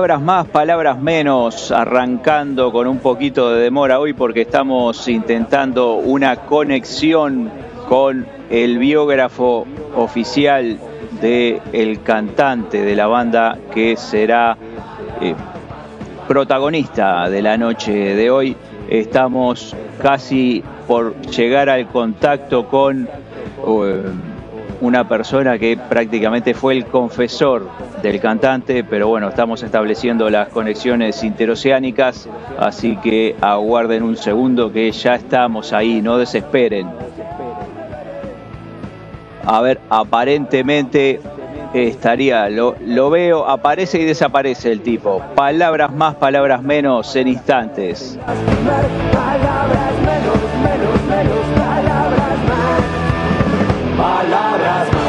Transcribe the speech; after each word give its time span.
Palabras 0.00 0.22
más, 0.22 0.46
palabras 0.46 0.98
menos, 0.98 1.70
arrancando 1.70 2.72
con 2.72 2.86
un 2.86 3.00
poquito 3.00 3.50
de 3.50 3.64
demora 3.64 4.00
hoy 4.00 4.14
porque 4.14 4.40
estamos 4.40 5.06
intentando 5.08 5.96
una 5.96 6.36
conexión 6.36 7.50
con 7.86 8.26
el 8.48 8.78
biógrafo 8.78 9.66
oficial 9.94 10.78
de 11.20 11.60
el 11.74 12.02
cantante 12.02 12.82
de 12.82 12.96
la 12.96 13.08
banda 13.08 13.58
que 13.74 13.98
será 13.98 14.56
eh, 15.20 15.34
protagonista 16.26 17.28
de 17.28 17.42
la 17.42 17.58
noche 17.58 17.92
de 17.92 18.30
hoy. 18.30 18.56
Estamos 18.88 19.76
casi 20.00 20.64
por 20.88 21.14
llegar 21.26 21.68
al 21.68 21.88
contacto 21.88 22.66
con 22.68 23.06
eh, 23.06 24.02
una 24.80 25.06
persona 25.06 25.58
que 25.58 25.76
prácticamente 25.76 26.54
fue 26.54 26.74
el 26.74 26.86
confesor 26.86 27.68
del 28.02 28.20
cantante, 28.20 28.82
pero 28.84 29.08
bueno, 29.08 29.28
estamos 29.28 29.62
estableciendo 29.62 30.30
las 30.30 30.48
conexiones 30.48 31.22
interoceánicas, 31.22 32.28
así 32.58 32.96
que 32.96 33.36
aguarden 33.40 34.02
un 34.02 34.16
segundo 34.16 34.72
que 34.72 34.90
ya 34.90 35.14
estamos 35.14 35.72
ahí, 35.72 36.00
no 36.00 36.16
desesperen. 36.18 36.88
A 39.44 39.60
ver, 39.60 39.80
aparentemente 39.88 41.20
estaría, 41.74 42.48
lo, 42.48 42.76
lo 42.84 43.10
veo, 43.10 43.46
aparece 43.46 44.00
y 44.00 44.04
desaparece 44.04 44.72
el 44.72 44.80
tipo. 44.80 45.22
Palabras 45.34 45.92
más, 45.92 46.14
palabras 46.16 46.62
menos 46.62 47.14
en 47.16 47.28
instantes. 47.28 48.18
Palabras 49.12 49.92
menos, 50.04 50.36
menos, 50.62 51.46
menos. 51.56 51.69
Palabras 54.00 54.99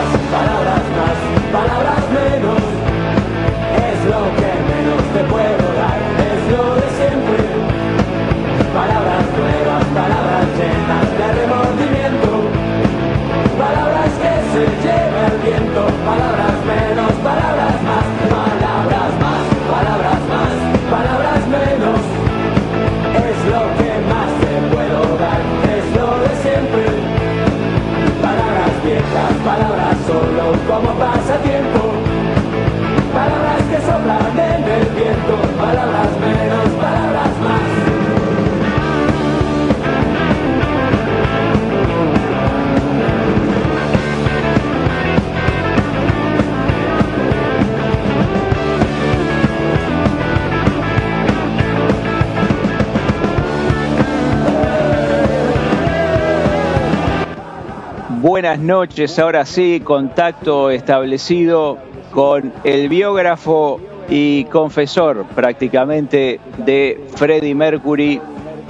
Buenas 58.41 58.59
noches, 58.59 59.19
ahora 59.19 59.45
sí, 59.45 59.81
contacto 59.83 60.71
establecido 60.71 61.77
con 62.09 62.52
el 62.63 62.89
biógrafo 62.89 63.79
y 64.09 64.45
confesor 64.45 65.27
prácticamente 65.35 66.39
de 66.57 66.99
Freddie 67.13 67.53
Mercury. 67.53 68.19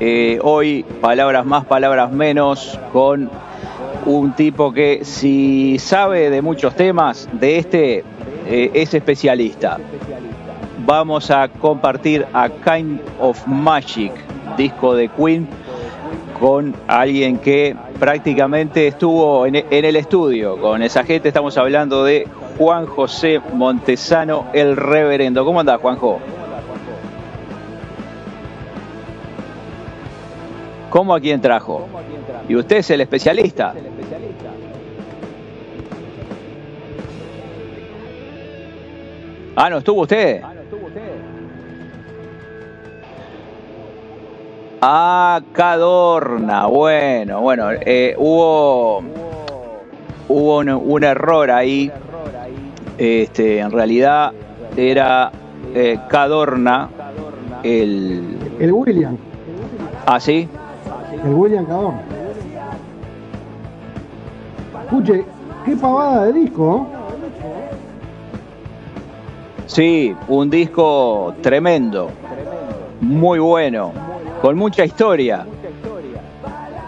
Eh, 0.01 0.39
hoy, 0.43 0.83
palabras 0.99 1.45
más, 1.45 1.63
palabras 1.63 2.11
menos, 2.11 2.77
con 2.91 3.29
un 4.05 4.33
tipo 4.33 4.73
que 4.73 5.05
si 5.05 5.79
sabe 5.79 6.29
de 6.29 6.41
muchos 6.41 6.75
temas, 6.75 7.29
de 7.31 7.57
este 7.57 8.03
eh, 8.47 8.71
es 8.73 8.93
especialista. 8.93 9.77
Vamos 10.85 11.31
a 11.31 11.47
compartir 11.47 12.27
a 12.33 12.49
Kind 12.49 12.99
of 13.21 13.47
Magic, 13.47 14.11
disco 14.57 14.95
de 14.95 15.07
Queen, 15.07 15.47
con 16.41 16.73
alguien 16.87 17.37
que 17.37 17.75
prácticamente 17.99 18.87
estuvo 18.87 19.45
en, 19.45 19.63
el 19.69 19.95
estudio 19.95 20.59
con 20.59 20.81
esa 20.81 21.03
gente. 21.03 21.27
Estamos 21.27 21.55
hablando 21.55 22.03
de 22.03 22.27
Juan 22.57 22.87
José 22.87 23.39
Montesano, 23.53 24.47
el 24.51 24.75
reverendo. 24.75 25.45
¿Cómo 25.45 25.59
andás, 25.59 25.79
Juanjo? 25.79 26.19
¿Cómo 30.89 31.13
a 31.13 31.19
quién 31.19 31.39
trajo? 31.39 31.87
¿Y 32.49 32.55
usted 32.55 32.77
es 32.77 32.89
el 32.89 33.01
especialista? 33.01 33.75
Ah, 39.55 39.69
¿no 39.69 39.77
estuvo 39.77 40.01
usted? 40.01 40.41
Ah, 44.83 45.39
Cadorna. 45.53 46.65
Bueno, 46.65 47.39
bueno, 47.41 47.69
eh, 47.71 48.15
hubo 48.17 49.03
hubo 50.27 50.57
un, 50.57 50.69
un, 50.69 51.03
error 51.03 51.51
ahí. 51.51 51.91
Este, 52.97 53.59
en 53.59 53.69
realidad 53.69 54.31
era 54.75 55.31
eh, 55.75 55.99
Cadorna 56.09 56.89
el 57.61 58.39
el 58.59 58.71
William. 58.71 59.17
Ah, 60.07 60.19
sí. 60.19 60.49
El 61.25 61.33
William 61.35 61.65
Cadorna. 61.67 62.01
Escuche, 64.85 65.25
qué 65.63 65.75
pavada 65.75 66.25
de 66.25 66.33
disco. 66.33 66.87
¿eh? 66.87 67.75
Sí, 69.67 70.15
un 70.27 70.49
disco 70.49 71.35
tremendo, 71.43 72.09
muy 72.99 73.37
bueno 73.37 73.93
con 74.41 74.57
mucha 74.57 74.83
historia. 74.83 75.45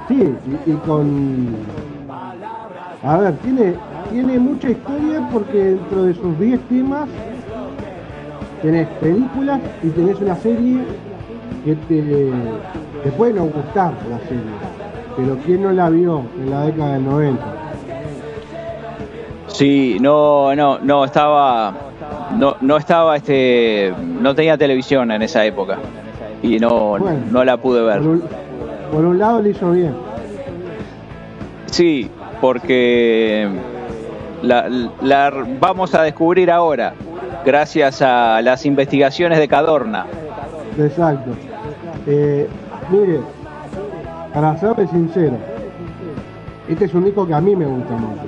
Sí, 0.07 0.35
y, 0.67 0.71
y, 0.71 0.73
con... 0.85 1.55
A 3.03 3.17
ver, 3.17 3.33
tiene, 3.37 3.75
tiene 4.11 4.39
mucha 4.39 4.69
historia 4.69 5.29
porque 5.31 5.57
dentro 5.57 6.03
de 6.03 6.13
sus 6.15 6.39
10 6.39 6.59
temas 6.67 7.07
tenés 8.61 8.87
películas 8.99 9.61
y 9.83 9.89
tenés 9.89 10.19
una 10.19 10.35
serie 10.37 10.79
que 11.63 11.75
te, 11.75 12.31
te 13.03 13.11
puede 13.11 13.33
no 13.33 13.45
gustar 13.45 13.93
la 14.09 14.19
serie, 14.19 14.43
pero 15.15 15.37
¿quién 15.45 15.63
no 15.63 15.71
la 15.71 15.89
vio 15.89 16.23
en 16.39 16.49
la 16.49 16.65
década 16.65 16.93
del 16.93 17.05
90? 17.05 17.45
Sí, 19.47 19.97
no, 20.01 20.55
no, 20.55 20.79
no 20.79 21.05
estaba, 21.05 21.73
no, 22.37 22.55
no 22.61 22.77
estaba, 22.77 23.17
este, 23.17 23.93
no 23.99 24.33
tenía 24.33 24.57
televisión 24.57 25.11
en 25.11 25.21
esa 25.21 25.45
época 25.45 25.77
y 26.43 26.59
no, 26.59 26.99
bueno, 26.99 27.19
no 27.31 27.43
la 27.43 27.57
pude 27.57 27.81
ver. 27.81 27.99
Por 27.99 28.07
un, 28.07 28.23
por 28.91 29.05
un, 29.05 29.17
lado 29.17 29.41
le 29.41 29.49
hizo 29.49 29.71
bien. 29.71 29.95
Sí, 31.67 32.11
porque 32.41 33.49
la, 34.43 34.69
la, 35.01 35.33
vamos 35.59 35.95
a 35.95 36.03
descubrir 36.03 36.51
ahora, 36.51 36.93
gracias 37.45 38.01
a 38.01 38.41
las 38.41 38.65
investigaciones 38.65 39.39
de 39.39 39.47
Cadorna. 39.47 40.05
Exacto. 40.77 41.31
Eh, 42.05 42.47
mire, 42.91 43.21
para 44.33 44.57
serle 44.57 44.87
sincero, 44.87 45.37
este 46.67 46.85
es 46.85 46.93
un 46.93 47.05
disco 47.05 47.25
que 47.25 47.33
a 47.33 47.41
mí 47.41 47.55
me 47.55 47.65
gusta 47.65 47.93
mucho, 47.93 48.21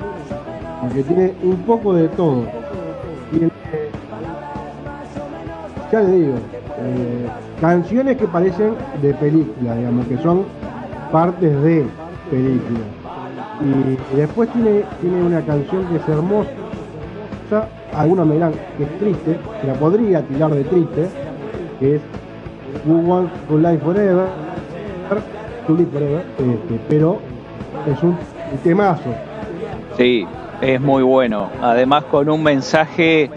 porque 0.81 1.03
tiene 1.03 1.33
un 1.43 1.57
poco 1.63 1.93
de 1.93 2.07
todo. 2.09 2.45
Y 3.33 3.43
el, 3.43 3.51
ya 5.91 5.99
le 5.99 6.11
digo, 6.11 6.35
eh, 6.79 7.27
canciones 7.59 8.17
que 8.17 8.27
parecen 8.27 8.75
de 9.01 9.13
película, 9.13 9.75
digamos, 9.75 10.07
que 10.07 10.17
son 10.17 10.43
partes 11.11 11.61
de 11.63 11.85
película. 12.29 12.79
Y, 13.61 14.15
después 14.17 14.49
tiene, 14.51 14.83
tiene 15.01 15.23
una 15.23 15.41
canción 15.41 15.85
que 15.87 15.97
es 15.97 16.09
hermosa, 16.09 16.49
algunos 17.93 18.27
me 18.27 18.33
dirán 18.35 18.51
que 18.77 18.83
es 18.83 18.99
triste, 18.99 19.39
que 19.61 19.67
la 19.67 19.73
podría 19.75 20.21
tirar 20.23 20.53
de 20.53 20.63
triste, 20.63 21.09
que 21.79 21.95
es 21.95 22.01
Who 22.85 22.97
Wants 22.97 23.33
to 23.47 23.57
Live 23.57 23.79
Forever, 23.79 24.27
to 25.67 25.73
Live 25.73 25.91
Forever, 25.91 26.25
este, 26.37 26.79
pero 26.89 27.19
es 27.87 28.03
un 28.03 28.17
temazo. 28.63 29.13
Sí, 29.97 30.27
es 30.61 30.81
muy 30.81 31.03
bueno. 31.03 31.49
Además 31.61 32.03
con 32.05 32.29
un 32.29 32.43
mensaje 32.43 33.29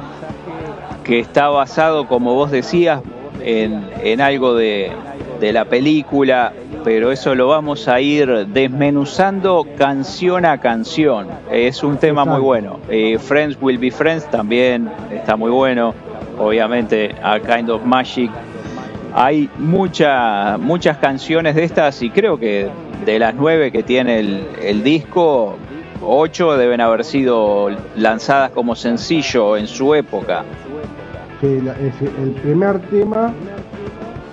que 1.04 1.20
está 1.20 1.48
basado, 1.48 2.06
como 2.08 2.34
vos 2.34 2.50
decías, 2.50 3.00
en, 3.48 3.82
en 4.02 4.20
algo 4.20 4.54
de, 4.54 4.92
de, 5.40 5.52
la 5.54 5.64
película, 5.64 6.52
pero 6.84 7.10
eso 7.10 7.34
lo 7.34 7.48
vamos 7.48 7.88
a 7.88 7.98
ir 7.98 8.46
desmenuzando 8.48 9.66
canción 9.78 10.44
a 10.44 10.58
canción. 10.58 11.28
Es 11.50 11.82
un 11.82 11.96
tema 11.96 12.26
muy 12.26 12.40
bueno. 12.40 12.78
Eh, 12.90 13.18
Friends 13.18 13.56
Will 13.58 13.78
Be 13.78 13.90
Friends 13.90 14.30
también 14.30 14.90
está 15.10 15.34
muy 15.34 15.50
bueno. 15.50 15.94
Obviamente, 16.38 17.14
A 17.22 17.40
Kind 17.40 17.70
of 17.70 17.84
Magic. 17.84 18.30
Hay 19.14 19.48
mucha, 19.56 20.58
muchas 20.58 20.98
canciones 20.98 21.54
de 21.54 21.64
estas 21.64 22.02
y 22.02 22.10
creo 22.10 22.38
que 22.38 22.68
de 23.06 23.18
las 23.18 23.34
nueve 23.34 23.72
que 23.72 23.82
tiene 23.82 24.18
el, 24.18 24.46
el 24.62 24.84
disco, 24.84 25.56
ocho 26.02 26.54
deben 26.58 26.82
haber 26.82 27.02
sido 27.02 27.70
lanzadas 27.96 28.50
como 28.50 28.76
sencillo 28.76 29.56
en 29.56 29.66
su 29.66 29.94
época. 29.94 30.44
La- 31.42 31.72
ese- 31.74 32.10
el 32.20 32.30
primer 32.42 32.80
tema 32.90 33.32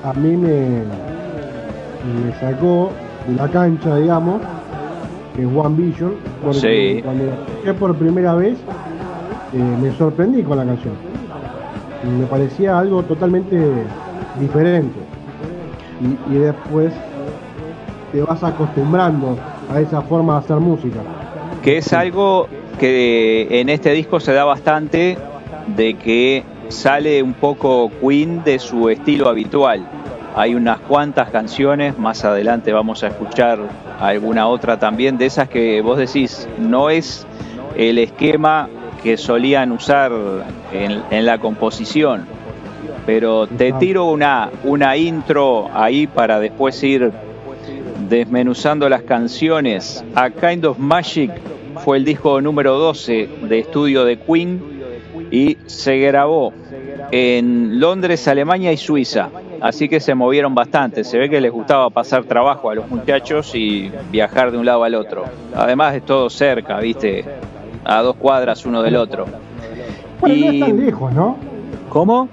a 0.03 0.13
mí 0.13 0.35
me, 0.35 0.81
me 2.23 2.31
sacó 2.39 2.91
de 3.27 3.35
la 3.35 3.47
cancha, 3.47 3.95
digamos, 3.97 4.41
que 5.35 5.43
es 5.43 5.47
One 5.55 5.75
Vision, 5.75 6.13
porque 6.43 6.59
Sí. 6.97 7.01
cuando 7.03 7.25
la 7.25 7.33
escuché 7.33 7.73
por 7.75 7.95
primera 7.95 8.33
vez 8.35 8.57
eh, 9.53 9.57
me 9.81 9.91
sorprendí 9.95 10.41
con 10.43 10.57
la 10.57 10.65
canción. 10.65 10.93
Me 12.19 12.25
parecía 12.25 12.77
algo 12.77 13.03
totalmente 13.03 13.57
diferente. 14.39 14.99
Y, 16.01 16.35
y 16.35 16.37
después 16.39 16.91
te 18.11 18.21
vas 18.21 18.43
acostumbrando 18.43 19.37
a 19.73 19.79
esa 19.79 20.01
forma 20.01 20.33
de 20.33 20.39
hacer 20.39 20.57
música. 20.57 20.99
que 21.63 21.77
es 21.77 21.93
algo 21.93 22.47
que 22.79 23.47
en 23.61 23.69
este 23.69 23.91
disco 23.91 24.19
se 24.19 24.33
da 24.33 24.43
bastante 24.43 25.17
de 25.75 25.93
que 25.95 26.43
sale 26.69 27.21
un 27.23 27.33
poco 27.33 27.91
Queen 28.01 28.43
de 28.43 28.59
su 28.59 28.89
estilo 28.89 29.29
habitual. 29.29 29.87
Hay 30.35 30.53
unas 30.53 30.79
cuantas 30.79 31.29
canciones, 31.29 31.97
más 31.97 32.25
adelante 32.25 32.73
vamos 32.73 33.03
a 33.03 33.07
escuchar 33.07 33.59
alguna 33.99 34.47
otra 34.47 34.77
también, 34.77 35.17
de 35.17 35.25
esas 35.27 35.47
que 35.47 35.81
vos 35.81 35.97
decís, 35.97 36.47
no 36.57 36.89
es 36.89 37.25
el 37.77 37.97
esquema 37.99 38.69
que 39.01 39.17
solían 39.17 39.71
usar 39.71 40.11
en, 40.73 41.03
en 41.09 41.25
la 41.25 41.37
composición, 41.37 42.25
pero 43.05 43.47
te 43.47 43.71
tiro 43.73 44.05
una, 44.05 44.49
una 44.63 44.97
intro 44.97 45.69
ahí 45.73 46.07
para 46.07 46.39
después 46.39 46.81
ir 46.83 47.13
desmenuzando 48.09 48.89
las 48.89 49.03
canciones. 49.03 50.03
A 50.15 50.29
Kind 50.29 50.65
of 50.65 50.77
Magic 50.79 51.31
fue 51.83 51.97
el 51.97 52.05
disco 52.05 52.41
número 52.41 52.77
12 52.77 53.29
de 53.43 53.59
estudio 53.59 54.05
de 54.05 54.17
Queen 54.17 54.74
y 55.31 55.57
se 55.65 55.97
grabó 55.99 56.53
en 57.11 57.79
Londres, 57.79 58.27
Alemania 58.27 58.71
y 58.71 58.77
Suiza. 58.77 59.29
Así 59.61 59.87
que 59.89 59.99
se 59.99 60.13
movieron 60.15 60.53
bastante. 60.53 61.03
Se 61.03 61.17
ve 61.17 61.29
que 61.29 61.39
les 61.41 61.51
gustaba 61.51 61.89
pasar 61.89 62.23
trabajo 62.25 62.69
a 62.69 62.75
los 62.75 62.89
muchachos 62.89 63.53
y 63.55 63.91
viajar 64.11 64.51
de 64.51 64.57
un 64.57 64.65
lado 64.65 64.83
al 64.83 64.95
otro. 64.95 65.23
Además 65.55 65.95
es 65.95 66.03
todo 66.03 66.29
cerca, 66.29 66.77
viste, 66.79 67.23
a 67.83 68.01
dos 68.01 68.15
cuadras 68.17 68.65
uno 68.65 68.81
del 68.81 68.95
otro. 68.97 69.25
Bueno, 70.19 70.35
no 70.45 70.51
Y- 70.51 70.61
es 70.61 70.67
tan 70.67 70.85
lejos, 70.85 71.13
¿no? 71.13 71.37
¿Cómo? 71.89 72.27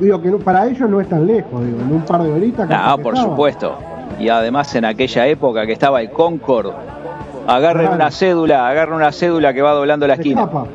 Digo 0.00 0.20
que 0.22 0.28
no- 0.30 0.38
para 0.38 0.66
ellos 0.68 0.88
no 0.88 1.00
es 1.00 1.08
tan 1.08 1.26
lejos, 1.26 1.64
digo, 1.64 1.80
en 1.80 1.92
un 1.92 2.02
par 2.02 2.22
de 2.22 2.30
horitas. 2.32 2.68
No, 2.68 2.96
que 2.96 3.02
por 3.02 3.14
estaba. 3.14 3.30
supuesto. 3.32 3.78
Y 4.20 4.28
además 4.28 4.74
en 4.74 4.84
aquella 4.84 5.26
época 5.26 5.66
que 5.66 5.72
estaba 5.72 6.00
el 6.00 6.10
Concord, 6.10 6.72
agarren 7.46 7.82
Claro. 7.86 7.96
una 7.96 8.10
cédula, 8.10 8.68
agarren 8.68 8.94
una 8.94 9.12
cédula 9.12 9.52
que 9.52 9.62
va 9.62 9.72
doblando 9.72 10.06
la 10.06 10.14
esquina. 10.14 10.42
escapa. 10.42 10.66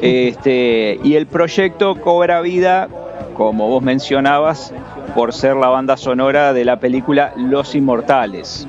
Este, 0.00 1.00
y 1.02 1.14
el 1.14 1.26
proyecto 1.26 1.96
cobra 2.00 2.40
vida, 2.40 2.88
como 3.34 3.68
vos 3.68 3.82
mencionabas, 3.82 4.72
por 5.14 5.32
ser 5.32 5.56
la 5.56 5.68
banda 5.68 5.96
sonora 5.96 6.52
de 6.52 6.64
la 6.64 6.78
película 6.78 7.32
Los 7.36 7.74
Inmortales, 7.74 8.68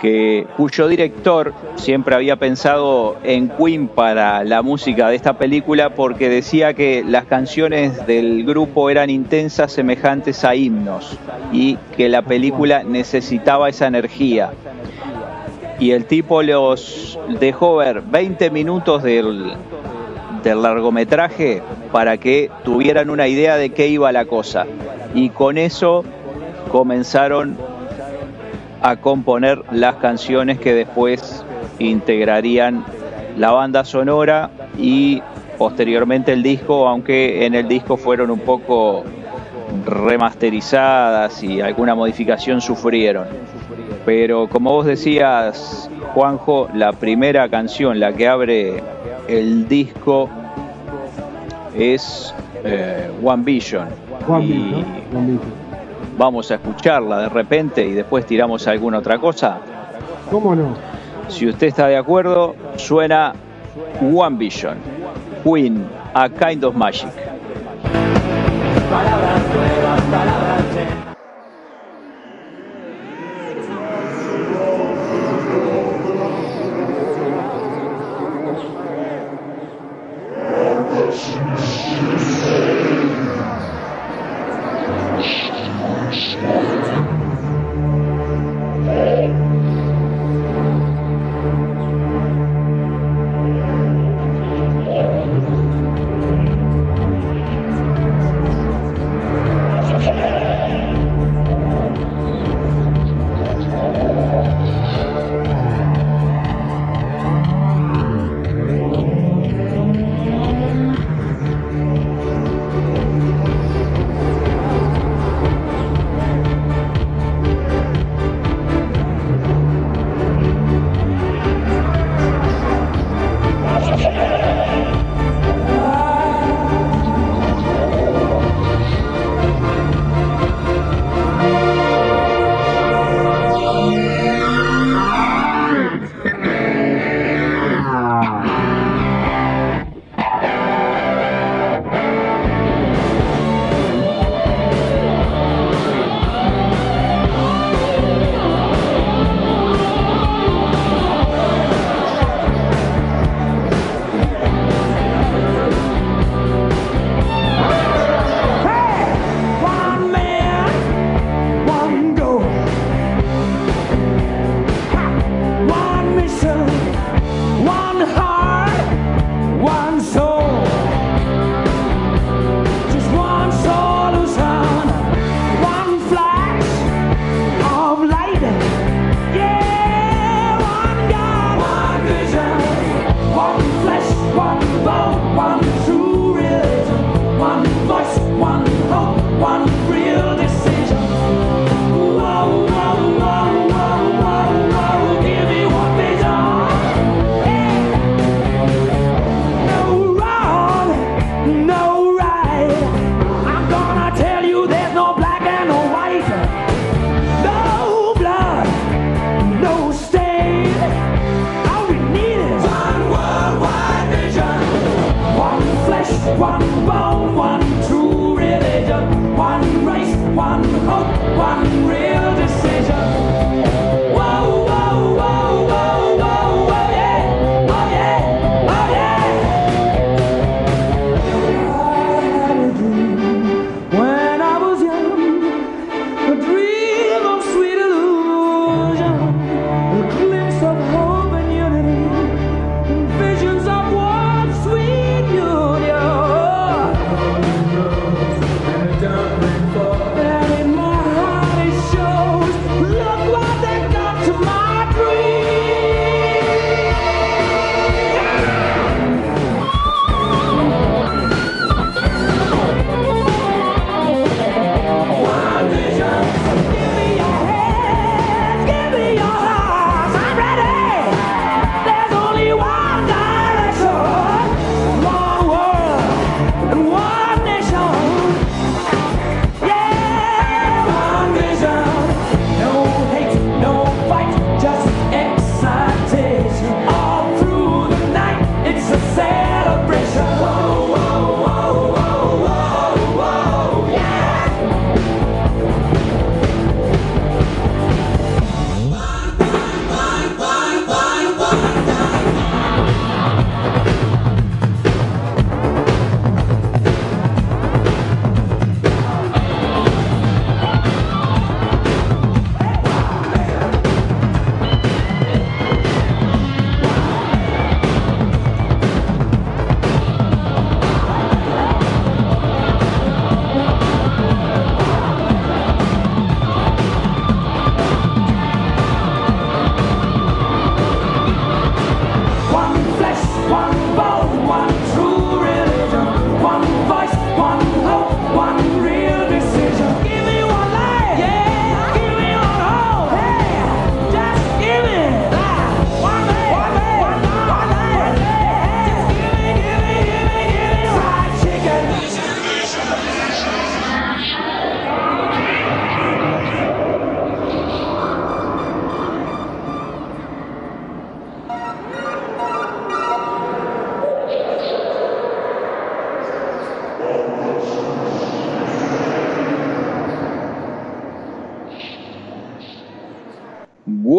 que, 0.00 0.46
cuyo 0.56 0.88
director 0.88 1.54
siempre 1.76 2.14
había 2.14 2.36
pensado 2.36 3.16
en 3.22 3.48
Queen 3.48 3.88
para 3.88 4.42
la 4.42 4.62
música 4.62 5.08
de 5.08 5.16
esta 5.16 5.38
película 5.38 5.94
porque 5.94 6.28
decía 6.28 6.74
que 6.74 7.04
las 7.06 7.26
canciones 7.26 8.06
del 8.06 8.44
grupo 8.44 8.90
eran 8.90 9.10
intensas, 9.10 9.72
semejantes 9.72 10.44
a 10.44 10.56
himnos, 10.56 11.16
y 11.52 11.76
que 11.96 12.08
la 12.08 12.22
película 12.22 12.82
necesitaba 12.82 13.68
esa 13.68 13.86
energía. 13.86 14.50
Y 15.78 15.90
el 15.92 16.06
tipo 16.06 16.42
los 16.42 17.18
dejó 17.40 17.76
ver 17.76 18.02
20 18.02 18.50
minutos 18.50 19.02
del, 19.02 19.54
del 20.44 20.62
largometraje 20.62 21.62
para 21.90 22.18
que 22.18 22.50
tuvieran 22.62 23.10
una 23.10 23.26
idea 23.26 23.56
de 23.56 23.70
qué 23.70 23.88
iba 23.88 24.12
la 24.12 24.26
cosa. 24.26 24.66
Y 25.14 25.30
con 25.30 25.58
eso 25.58 26.04
comenzaron 26.70 27.56
a 28.82 28.96
componer 28.96 29.62
las 29.72 29.96
canciones 29.96 30.58
que 30.58 30.74
después 30.74 31.44
integrarían 31.78 32.84
la 33.36 33.50
banda 33.50 33.84
sonora 33.84 34.50
y 34.78 35.22
posteriormente 35.58 36.32
el 36.32 36.42
disco, 36.42 36.86
aunque 36.86 37.46
en 37.46 37.54
el 37.54 37.66
disco 37.66 37.96
fueron 37.96 38.30
un 38.30 38.40
poco 38.40 39.04
remasterizadas 39.86 41.42
y 41.42 41.60
alguna 41.60 41.94
modificación 41.94 42.60
sufrieron. 42.60 43.26
Pero 44.04 44.48
como 44.48 44.72
vos 44.72 44.86
decías, 44.86 45.90
Juanjo, 46.12 46.68
la 46.74 46.92
primera 46.92 47.48
canción, 47.48 47.98
la 47.98 48.12
que 48.12 48.28
abre 48.28 48.82
el 49.28 49.68
disco, 49.68 50.28
es 51.74 52.34
eh, 52.62 53.10
One 53.22 53.42
Vision. 53.42 53.88
Vision. 54.40 55.40
vamos 56.16 56.50
a 56.50 56.54
escucharla 56.54 57.20
de 57.22 57.28
repente 57.28 57.84
y 57.84 57.92
después 57.92 58.26
tiramos 58.26 58.66
alguna 58.66 58.98
otra 58.98 59.18
cosa. 59.18 59.58
¿Cómo 60.30 60.54
no? 60.54 60.74
Si 61.28 61.48
usted 61.48 61.68
está 61.68 61.86
de 61.88 61.96
acuerdo, 61.96 62.54
suena 62.76 63.32
One 64.00 64.36
Vision, 64.36 64.78
Queen, 65.42 65.84
A 66.14 66.28
Kind 66.28 66.64
of 66.64 66.74
Magic. 66.74 67.23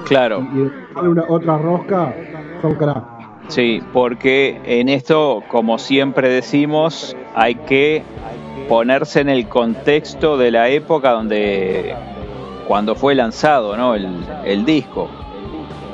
Claro. 0.07 0.47
y 0.55 0.99
una, 0.99 1.25
otra 1.29 1.59
rosca, 1.59 2.15
son 2.63 2.75
crack. 2.75 3.05
Sí, 3.49 3.83
porque 3.93 4.61
en 4.65 4.89
esto, 4.89 5.43
como 5.49 5.79
siempre 5.79 6.29
decimos, 6.29 7.17
hay 7.35 7.57
que 7.57 8.03
ponerse 8.69 9.21
en 9.21 9.29
el 9.29 9.49
contexto 9.49 10.37
de 10.37 10.51
la 10.51 10.69
época 10.69 11.11
donde 11.13 11.95
cuando 12.69 12.95
fue 12.95 13.15
lanzado, 13.15 13.77
¿no? 13.77 13.95
El, 13.95 14.09
el 14.45 14.65
disco. 14.65 15.09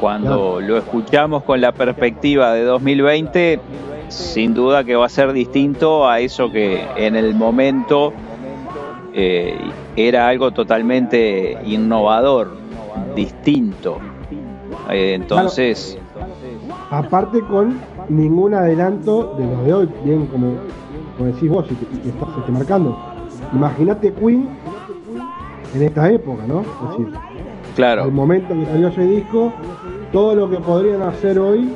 Cuando 0.01 0.61
lo 0.61 0.77
escuchamos 0.77 1.43
con 1.45 1.61
la 1.63 1.73
perspectiva 1.73 2.53
de 2.53 2.65
2020, 2.65 3.61
sin 4.09 4.53
duda 4.53 4.85
que 4.85 4.95
va 4.95 5.07
a 5.07 5.09
ser 5.09 5.33
distinto 5.33 6.07
a 6.09 6.21
eso 6.21 6.53
que 6.53 6.85
en 6.97 7.17
el 7.17 7.35
momento 7.35 8.13
eh, 9.19 9.57
era 9.97 10.29
algo 10.29 10.51
totalmente 10.51 11.57
innovador, 11.65 12.55
distinto. 13.15 13.99
Eh, 14.91 15.15
entonces, 15.15 15.99
Aparte 16.91 17.41
con 17.41 17.81
ningún 18.11 18.53
adelanto 18.55 19.35
de 19.39 19.47
los 19.47 19.65
de 19.65 19.75
hoy, 19.75 19.89
bien 20.05 20.27
como, 20.27 20.53
como 21.17 21.33
decís 21.33 21.51
vos 21.51 21.65
y 21.71 21.75
que, 21.75 22.09
estás 22.11 22.29
este, 22.39 22.53
marcando. 22.53 22.97
Imagínate 23.55 24.13
Queen 24.13 24.49
en 25.75 25.83
esta 25.83 26.11
época, 26.11 26.45
¿no? 26.47 26.61
Es 26.61 26.91
decir, 26.91 27.15
al 27.17 27.75
claro, 27.75 28.11
momento 28.11 28.55
que 28.55 28.67
salió 28.67 28.89
ese 28.89 29.03
disco, 29.03 29.53
todo 30.13 30.35
lo 30.35 30.51
que 30.51 30.59
podrían 30.59 31.03
hacer 31.03 31.39
hoy, 31.39 31.73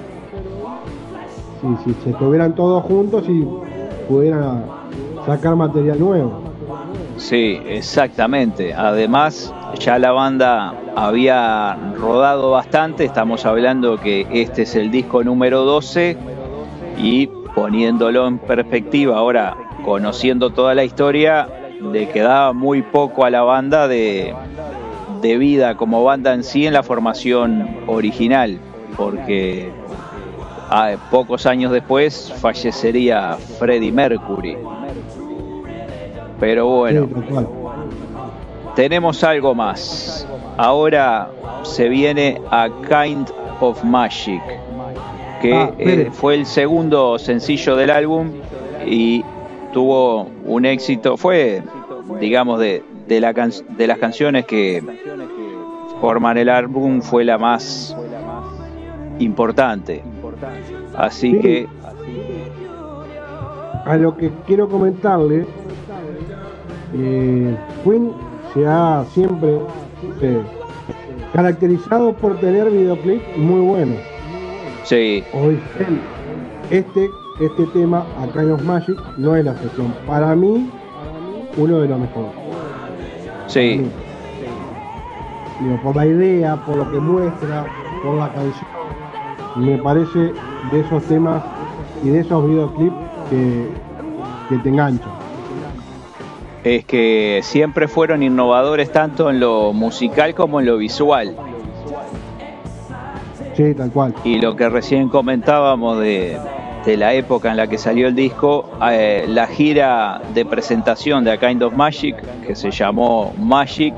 si, 1.61 1.85
si 1.85 2.01
se 2.03 2.11
estuvieran 2.11 2.55
todos 2.55 2.85
juntos 2.85 3.25
y 3.29 3.47
pudieran 4.09 4.65
sacar 5.27 5.57
material 5.57 5.99
nuevo. 5.99 6.50
Sí, 7.21 7.61
exactamente. 7.67 8.75
Además, 8.75 9.55
ya 9.79 9.99
la 9.99 10.13
banda 10.13 10.75
había 10.97 11.77
rodado 11.97 12.51
bastante, 12.51 13.05
estamos 13.05 13.47
hablando 13.47 13.99
que 13.99 14.27
este 14.33 14.63
es 14.63 14.75
el 14.75 14.91
disco 14.91 15.23
número 15.23 15.65
12 15.65 16.17
y 16.99 17.29
poniéndolo 17.55 18.27
en 18.27 18.39
perspectiva, 18.39 19.17
ahora 19.17 19.57
conociendo 19.85 20.51
toda 20.51 20.75
la 20.75 20.85
historia, 20.85 21.49
le 21.81 22.09
quedaba 22.09 22.53
muy 22.53 22.83
poco 22.83 23.25
a 23.25 23.31
la 23.31 23.43
banda 23.43 23.89
de, 23.89 24.35
de 25.21 25.39
vida 25.39 25.77
como 25.77 26.05
banda 26.05 26.35
en 26.35 26.45
sí 26.45 26.67
en 26.67 26.73
la 26.73 26.83
formación 26.83 27.69
original, 27.87 28.59
porque 28.97 29.71
ah, 30.69 30.97
pocos 31.11 31.47
años 31.47 31.73
después 31.73 32.33
fallecería 32.41 33.37
Freddie 33.59 33.93
Mercury. 33.93 34.57
Pero 36.41 36.67
bueno, 36.67 37.07
Sí, 37.07 37.35
tenemos 38.75 39.23
algo 39.25 39.55
más. 39.55 40.27
Ahora 40.57 41.31
se 41.63 41.89
viene 41.89 42.41
a 42.51 42.69
Kind 42.89 43.29
of 43.61 43.85
Magic, 43.85 44.41
que 45.43 45.55
Ah, 45.55 45.71
eh, 45.79 46.09
fue 46.13 46.35
el 46.37 46.47
segundo 46.47 47.19
sencillo 47.19 47.77
del 47.77 47.91
álbum 47.91 48.31
y 48.87 49.23
tuvo 49.73 50.29
un 50.47 50.65
éxito. 50.65 51.17
Fue, 51.17 51.63
digamos, 52.21 52.59
de, 52.61 52.83
de, 53.07 53.21
la 53.21 53.35
can- 53.35 53.53
de 53.77 53.87
las 53.87 53.99
canciones 53.99 54.47
que 54.47 54.83
forman 56.01 56.39
el 56.39 56.49
álbum, 56.49 57.03
fue 57.03 57.25
la 57.25 57.37
más 57.39 57.95
importante. 59.19 60.03
Así 60.97 61.33
Sí. 61.33 61.39
que, 61.41 61.69
A 63.87 63.97
lo 63.97 64.17
que 64.17 64.31
quiero 64.47 64.69
comentarle, 64.69 65.47
eh, 66.95 67.57
Queen 67.85 68.13
se 68.53 68.67
ha 68.67 69.05
siempre 69.13 69.61
eh, 70.21 70.41
caracterizado 71.33 72.13
por 72.15 72.39
tener 72.41 72.71
videoclips 72.71 73.37
muy 73.37 73.61
buenos. 73.61 73.99
sí, 74.85 75.23
Hoy 75.33 75.61
este, 76.71 77.11
este 77.41 77.67
tema, 77.69 78.05
A 78.21 78.27
Kind 78.33 78.51
of 78.51 78.63
Magic, 78.63 78.97
no 79.19 79.35
es 79.37 79.45
la 79.45 79.53
excepción. 79.53 79.95
Para 80.07 80.35
mí, 80.37 80.71
uno 81.57 81.79
de 81.81 81.89
los 81.89 81.99
mejores. 81.99 82.31
sí, 83.47 83.87
Digo, 85.61 85.79
por 85.83 85.95
la 85.97 86.07
idea, 86.07 86.57
por 86.65 86.77
lo 86.77 86.91
que 86.91 86.99
muestra, 86.99 87.67
por 88.03 88.15
la 88.17 88.33
canción. 88.33 88.67
Me 89.57 89.77
parece 89.79 90.33
de 90.73 90.81
esos 90.81 91.03
temas 91.05 91.43
y 92.03 92.09
de 92.09 92.21
esos 92.21 92.47
videoclips 92.49 92.97
que, 93.29 93.69
que 94.49 94.57
te 94.59 94.69
enganchan. 94.71 95.20
Es 96.65 96.85
que 96.85 97.41
siempre 97.43 97.89
fueron 97.89 98.23
innovadores 98.23 98.93
tanto 98.93 99.31
en 99.31 99.41
lo 99.41 99.73
musical 99.73 100.35
como 100.35 100.61
en 100.61 100.67
lo 100.67 100.77
visual. 100.77 101.37
Sí, 103.55 103.75
tal 103.75 103.91
cual. 103.91 104.15
Y 104.25 104.41
lo 104.41 104.57
que 104.57 104.69
recién 104.69 105.09
comentábamos 105.09 106.01
de, 106.01 106.39
de 106.85 106.97
la 106.97 107.15
época 107.15 107.51
en 107.51 107.57
la 107.57 107.67
que 107.67 107.79
salió 107.79 108.09
el 108.09 108.15
disco, 108.15 108.71
eh, 108.91 109.25
la 109.29 109.47
gira 109.47 110.23
de 110.35 110.45
presentación 110.45 111.25
de 111.25 111.33
A 111.33 111.39
Kind 111.39 111.63
of 111.63 111.75
Magic, 111.75 112.17
que 112.47 112.55
se 112.55 112.71
llamó 112.71 113.33
Magic, 113.39 113.95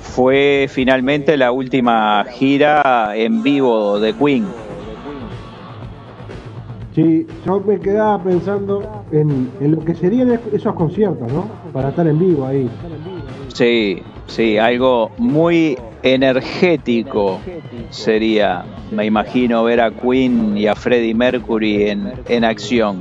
fue 0.00 0.66
finalmente 0.68 1.36
la 1.36 1.52
última 1.52 2.24
gira 2.30 3.12
en 3.14 3.42
vivo 3.42 3.98
de 3.98 4.14
Queen. 4.14 4.46
Sí, 6.96 7.26
yo 7.44 7.60
me 7.60 7.78
quedaba 7.78 8.22
pensando 8.22 8.82
en, 9.12 9.50
en 9.60 9.72
lo 9.72 9.84
que 9.84 9.94
serían 9.94 10.32
es- 10.32 10.40
esos 10.54 10.74
conciertos, 10.74 11.30
¿no? 11.30 11.46
Para 11.70 11.90
estar 11.90 12.06
en 12.06 12.18
vivo 12.18 12.46
ahí. 12.46 12.70
Sí, 13.52 14.02
sí, 14.28 14.56
algo 14.56 15.10
muy 15.18 15.76
energético 16.02 17.38
sería, 17.90 18.64
me 18.90 19.04
imagino, 19.04 19.62
ver 19.64 19.82
a 19.82 19.90
Queen 19.90 20.56
y 20.56 20.68
a 20.68 20.74
Freddie 20.74 21.14
Mercury 21.14 21.90
en, 21.90 22.14
en 22.28 22.44
acción. 22.46 23.00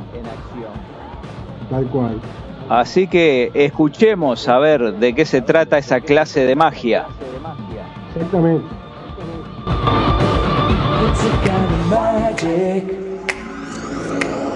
Tal 1.70 1.86
cual. 1.86 2.20
Así 2.68 3.08
que 3.08 3.50
escuchemos 3.54 4.50
a 4.50 4.60
ver 4.60 4.96
de 4.96 5.16
qué 5.16 5.24
se 5.24 5.42
trata 5.42 5.78
esa 5.78 6.02
clase 6.02 6.46
de 6.46 6.56
magia. 6.58 7.06
Exactamente. 8.14 8.66
It's 11.08 11.24
a 11.24 11.30
kind 11.44 11.64
of 11.72 11.90
magic. 11.90 13.05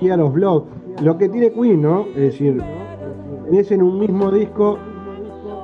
Year 0.00 0.20
of 0.20 0.34
Blood. 0.34 0.62
Lo 1.02 1.16
que 1.16 1.28
tiene 1.28 1.52
Queen, 1.52 1.82
¿no? 1.82 2.06
Es 2.14 2.32
decir, 2.32 2.62
es 3.52 3.70
en 3.70 3.82
un 3.82 3.98
mismo 3.98 4.30
disco 4.30 4.78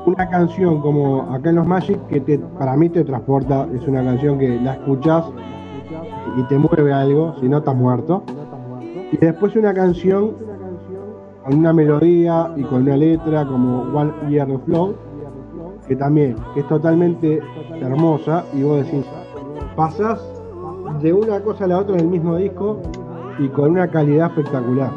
una 0.07 0.29
canción 0.29 0.81
como 0.81 1.23
Acá 1.33 1.51
en 1.51 1.57
los 1.57 1.67
Magic 1.67 1.99
que 2.09 2.21
te, 2.21 2.39
para 2.39 2.77
mí 2.77 2.89
te 2.89 3.05
transporta, 3.05 3.67
es 3.75 3.87
una 3.89 4.05
canción 4.05 4.39
que 4.39 4.61
la 4.61 4.75
escuchas 4.75 5.25
y 6.37 6.43
te 6.45 6.59
mueve 6.59 6.93
algo, 6.93 7.35
si 7.41 7.49
no 7.49 7.59
estás 7.59 7.75
muerto. 7.75 8.23
Y 9.13 9.17
después 9.17 9.57
una 9.57 9.73
canción 9.73 10.33
con 11.45 11.59
una 11.59 11.73
melodía 11.73 12.53
y 12.57 12.63
con 12.63 12.83
una 12.83 12.97
letra 12.97 13.47
como 13.47 13.83
One 13.99 14.13
Year 14.29 14.51
of 14.51 14.65
Flow, 14.65 14.95
que 15.87 15.97
también 15.97 16.37
es 16.57 16.67
totalmente 16.69 17.41
hermosa 17.81 18.45
y 18.55 18.63
vos 18.63 18.85
decís, 18.85 19.05
pasás 19.77 20.21
de 21.03 21.13
una 21.13 21.41
cosa 21.41 21.65
a 21.65 21.69
la 21.69 21.79
otra 21.79 21.97
en 21.97 22.01
el 22.03 22.09
mismo 22.09 22.37
disco 22.37 22.79
y 23.39 23.49
con 23.49 23.73
una 23.73 23.89
calidad 23.91 24.27
espectacular. 24.29 24.91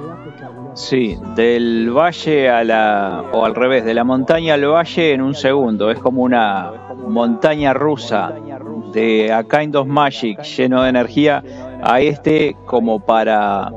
Sí, 0.73 1.17
del 1.35 1.89
valle 1.91 2.49
a 2.49 2.63
la, 2.63 3.23
o 3.31 3.43
al 3.45 3.55
revés, 3.55 3.83
de 3.83 3.95
la 3.95 4.03
montaña 4.03 4.53
al 4.53 4.65
valle 4.65 5.13
en 5.13 5.21
un 5.21 5.33
segundo. 5.33 5.89
Es 5.89 5.97
como 5.99 6.21
una 6.21 6.71
montaña 7.07 7.73
rusa 7.73 8.33
de 8.93 9.33
A 9.33 9.43
Kind 9.43 9.75
of 9.75 9.87
Magic 9.87 10.41
lleno 10.43 10.83
de 10.83 10.89
energía 10.89 11.43
a 11.81 11.99
este 11.99 12.55
como 12.65 12.99
para 12.99 13.71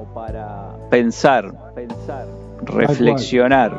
pensar, 0.90 1.53
reflexionar. 2.64 3.73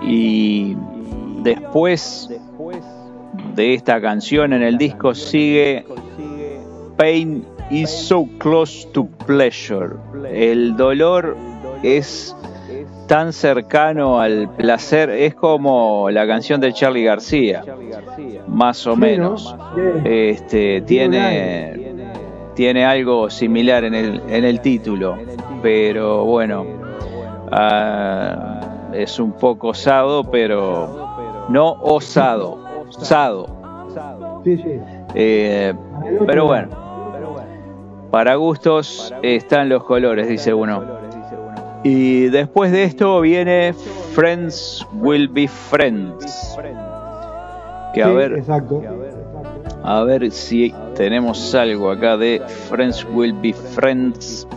Y 0.00 0.76
después 1.42 2.30
de 3.54 3.74
esta 3.74 4.00
canción 4.00 4.54
en 4.54 4.62
el 4.62 4.78
disco 4.78 5.14
sigue 5.14 5.84
Pain 6.96 7.44
is 7.70 7.90
so 7.90 8.28
close 8.38 8.86
to 8.92 9.06
pleasure. 9.26 9.96
El 10.30 10.76
dolor 10.76 11.36
es 11.82 12.34
tan 13.06 13.32
cercano 13.32 14.20
al 14.20 14.48
placer, 14.56 15.10
es 15.10 15.34
como 15.34 16.10
la 16.10 16.26
canción 16.26 16.60
de 16.60 16.72
Charlie 16.72 17.04
García, 17.04 17.64
más 18.48 18.86
o 18.86 18.96
menos. 18.96 19.54
Este 20.04 20.80
tiene 20.82 21.94
tiene 22.54 22.84
algo 22.84 23.28
similar 23.28 23.84
en 23.84 23.94
el 23.94 24.22
en 24.28 24.44
el 24.44 24.60
título, 24.60 25.16
pero 25.62 26.24
bueno, 26.24 26.64
ah, 27.52 28.60
es 28.92 29.18
un 29.18 29.32
poco 29.32 29.68
osado, 29.68 30.24
pero 30.30 31.46
no 31.48 31.72
osado, 31.82 32.64
osado. 32.88 34.42
Eh, 35.14 35.72
pero 36.26 36.46
bueno. 36.46 36.85
Para 38.10 38.34
gustos 38.36 39.14
están 39.22 39.68
los 39.68 39.84
colores, 39.84 40.28
dice 40.28 40.54
uno. 40.54 40.82
Y 41.82 42.26
después 42.30 42.72
de 42.72 42.84
esto 42.84 43.20
viene 43.20 43.72
Friends 44.12 44.86
Will 44.94 45.28
Be 45.28 45.46
Friends. 45.46 46.56
Que 47.94 48.02
a 48.02 48.08
ver. 48.08 48.42
A 49.82 50.02
ver 50.02 50.30
si 50.32 50.74
tenemos 50.94 51.54
algo 51.54 51.90
acá 51.90 52.16
de 52.16 52.42
Friends 52.68 53.06
Will 53.12 53.32
Be 53.34 53.52
Friends. 53.52 54.48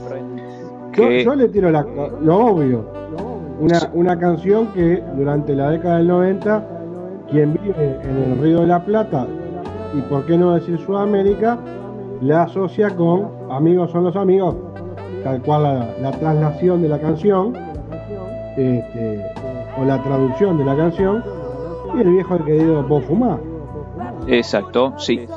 Yo, 0.96 1.36
le 1.36 1.48
tiro 1.50 1.70
lo 1.70 2.38
obvio. 2.38 2.86
Una, 3.60 3.90
una 3.94 4.18
canción 4.18 4.68
que 4.74 5.04
durante 5.16 5.54
la 5.54 5.72
década 5.72 5.98
del 5.98 6.08
90, 6.08 6.68
quien 7.30 7.54
vive 7.54 8.00
en 8.04 8.32
el 8.32 8.42
Río 8.42 8.62
de 8.62 8.68
la 8.68 8.84
Plata, 8.84 9.28
y 9.94 10.02
por 10.02 10.26
qué 10.26 10.38
no 10.38 10.56
decir 10.56 10.80
Sudamérica, 10.80 11.60
la 12.22 12.44
asocia 12.44 12.96
con 12.96 13.30
Amigos 13.50 13.92
son 13.92 14.04
los 14.04 14.16
amigos, 14.16 14.56
tal 15.24 15.42
cual 15.42 15.94
la, 16.02 16.12
traslación 16.12 16.82
de 16.82 16.90
la 16.90 17.00
canción, 17.00 17.56
este, 18.58 19.26
o 19.78 19.86
la 19.86 20.02
traducción 20.04 20.58
de 20.58 20.66
la 20.66 20.76
canción, 20.76 21.24
y 21.96 22.02
el 22.02 22.10
viejo 22.10 22.44
querido 22.46 22.84
Vos 22.84 23.04
Fumar. 23.06 23.40
Exacto, 24.28 24.94
sí. 24.98 25.28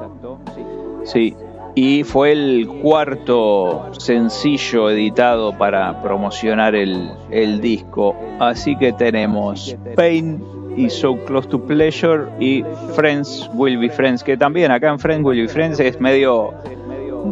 Sí. 1.04 1.34
Y 1.74 2.04
fue 2.04 2.32
el 2.32 2.68
cuarto 2.82 3.86
sencillo 3.92 4.90
editado 4.90 5.56
para 5.56 6.02
promocionar 6.02 6.74
el, 6.74 7.10
el 7.30 7.62
disco. 7.62 8.14
Así 8.38 8.76
que 8.76 8.92
tenemos 8.92 9.74
Pain 9.96 10.44
y 10.76 10.88
So 10.90 11.16
Close 11.24 11.48
to 11.48 11.60
Pleasure 11.60 12.26
y 12.38 12.64
Friends 12.94 13.48
Will 13.54 13.78
Be 13.78 13.90
Friends, 13.90 14.22
que 14.22 14.36
también 14.36 14.70
acá 14.70 14.88
en 14.88 14.98
Friends 14.98 15.24
Will 15.24 15.42
Be 15.42 15.48
Friends 15.48 15.80
es 15.80 16.00
medio 16.00 16.52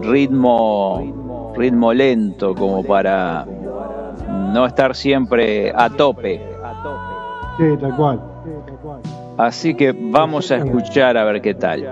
ritmo 0.03 1.53
ritmo 1.57 1.93
lento 1.93 2.55
como 2.55 2.83
para 2.83 3.47
no 4.53 4.67
estar 4.67 4.95
siempre 4.95 5.73
a 5.75 5.91
tope. 5.91 6.41
Sí, 7.59 7.65
tal 7.81 7.97
cual. 7.97 8.21
Así 9.37 9.75
que 9.75 9.93
vamos 9.93 10.51
a 10.51 10.57
escuchar 10.57 11.17
a 11.17 11.25
ver 11.25 11.41
qué 11.41 11.55
tal. 11.55 11.87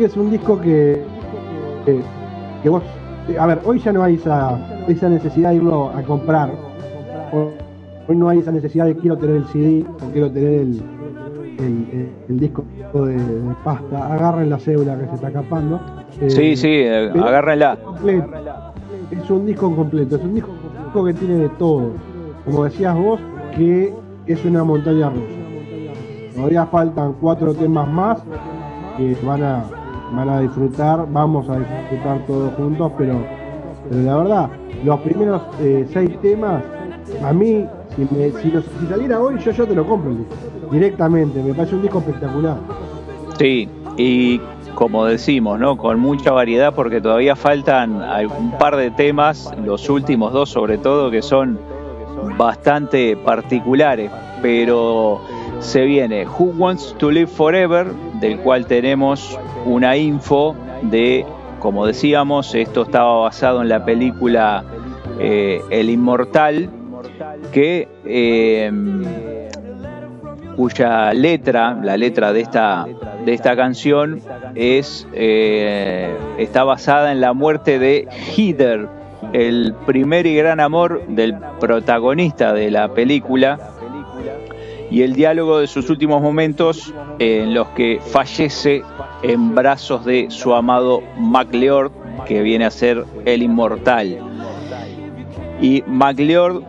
que 0.00 0.06
es 0.06 0.16
un 0.16 0.30
disco 0.30 0.58
que, 0.58 1.02
que, 2.62 2.68
vos. 2.70 2.82
A 3.38 3.46
ver, 3.46 3.60
hoy 3.66 3.78
ya 3.80 3.92
no 3.92 4.02
hay 4.02 4.14
esa, 4.14 4.58
esa 4.88 5.10
necesidad 5.10 5.50
de 5.50 5.56
irlo 5.56 5.90
a 5.90 6.02
comprar. 6.02 6.50
Hoy 8.08 8.16
no 8.16 8.30
hay 8.30 8.38
esa 8.38 8.50
necesidad 8.50 8.86
de 8.86 8.96
quiero 8.96 9.18
tener 9.18 9.36
el 9.36 9.46
CD 9.48 9.84
o 9.86 10.10
quiero 10.10 10.30
tener 10.32 10.54
el, 10.54 10.82
el, 12.28 12.40
disco 12.40 12.64
de, 12.94 13.12
de, 13.12 13.54
pasta. 13.62 14.14
Agarren 14.14 14.48
la 14.48 14.58
cédula 14.58 14.98
que 14.98 15.06
se 15.06 15.14
está 15.16 15.28
escapando. 15.28 15.78
Eh, 16.18 16.30
sí, 16.30 16.52
eh, 16.52 16.56
sí, 16.56 17.18
agárrenla. 17.20 17.76
Es, 19.10 19.28
un 19.28 19.44
disco 19.44 19.76
completo, 19.76 20.16
es 20.16 20.22
un 20.22 20.34
disco 20.34 20.48
completo 20.48 21.04
que 21.04 21.12
tiene 21.12 21.34
de 21.34 21.48
todo. 21.50 21.90
Como 22.46 22.64
decías 22.64 22.96
vos, 22.96 23.20
que 23.54 23.92
es 24.26 24.44
una 24.46 24.64
montaña 24.64 25.10
rusa. 25.10 26.34
Todavía 26.34 26.64
faltan 26.66 27.12
cuatro 27.20 27.52
temas 27.52 27.86
más 27.86 28.22
que 28.96 29.14
van 29.22 29.42
a 29.42 29.64
van 30.12 30.28
a 30.28 30.40
disfrutar, 30.40 31.06
vamos 31.10 31.48
a 31.48 31.58
disfrutar 31.58 32.26
todos 32.26 32.52
juntos, 32.54 32.92
pero, 32.98 33.14
pero 33.88 34.02
la 34.02 34.16
verdad, 34.16 34.50
los 34.84 35.00
primeros 35.00 35.42
eh, 35.60 35.86
seis 35.92 36.10
temas, 36.20 36.62
a 37.24 37.32
mí, 37.32 37.66
si, 37.96 38.02
me, 38.14 38.30
si, 38.40 38.50
los, 38.50 38.64
si, 38.80 38.86
saliera 38.86 39.20
hoy, 39.20 39.38
yo, 39.38 39.50
yo 39.50 39.66
te 39.66 39.74
lo 39.74 39.86
compro 39.86 40.14
directamente, 40.70 41.42
me 41.42 41.54
parece 41.54 41.76
un 41.76 41.82
disco 41.82 41.98
espectacular. 41.98 42.56
Sí, 43.38 43.68
y 43.96 44.40
como 44.74 45.04
decimos, 45.04 45.58
¿no? 45.58 45.76
Con 45.76 46.00
mucha 46.00 46.32
variedad 46.32 46.74
porque 46.74 47.00
todavía 47.00 47.36
faltan 47.36 48.00
un 48.38 48.52
par 48.52 48.76
de 48.76 48.90
temas, 48.90 49.52
los 49.64 49.88
últimos 49.90 50.32
dos 50.32 50.50
sobre 50.50 50.78
todo, 50.78 51.10
que 51.10 51.22
son 51.22 51.58
bastante 52.36 53.16
particulares, 53.16 54.10
pero 54.42 55.20
se 55.58 55.84
viene 55.84 56.26
Who 56.26 56.52
Wants 56.56 56.94
to 56.98 57.10
Live 57.10 57.28
Forever, 57.28 57.88
del 58.20 58.38
cual 58.38 58.66
tenemos 58.66 59.38
una 59.64 59.96
info 59.96 60.54
de, 60.82 61.24
como 61.58 61.86
decíamos, 61.86 62.54
esto 62.54 62.82
estaba 62.82 63.22
basado 63.22 63.62
en 63.62 63.68
la 63.68 63.84
película 63.84 64.64
eh, 65.18 65.60
El 65.70 65.90
Inmortal, 65.90 66.70
que 67.52 67.88
em, 68.04 69.04
cuya 70.56 71.12
letra, 71.12 71.78
la 71.82 71.96
letra 71.96 72.32
de 72.32 72.40
esta, 72.40 72.86
de 73.24 73.32
esta 73.32 73.56
canción, 73.56 74.20
es, 74.54 75.06
eh, 75.14 76.14
está 76.38 76.64
basada 76.64 77.12
en 77.12 77.20
la 77.20 77.32
muerte 77.32 77.78
de 77.78 78.06
Heather, 78.10 78.88
el 79.32 79.74
primer 79.86 80.26
y 80.26 80.34
gran 80.34 80.60
amor 80.60 81.06
del 81.08 81.34
protagonista 81.60 82.52
de 82.52 82.70
la 82.70 82.92
película, 82.92 83.58
y 84.90 85.02
el 85.02 85.14
diálogo 85.14 85.58
de 85.58 85.66
sus 85.66 85.88
últimos 85.88 86.20
momentos 86.20 86.92
en 87.18 87.54
los 87.54 87.68
que 87.68 88.00
fallece 88.04 88.82
en 89.22 89.54
brazos 89.54 90.04
de 90.04 90.26
su 90.30 90.52
amado 90.52 91.02
MacLeod, 91.16 91.92
que 92.26 92.42
viene 92.42 92.64
a 92.64 92.70
ser 92.70 93.04
el 93.24 93.42
inmortal. 93.42 94.18
Y 95.60 95.84
MacLeod 95.86 96.62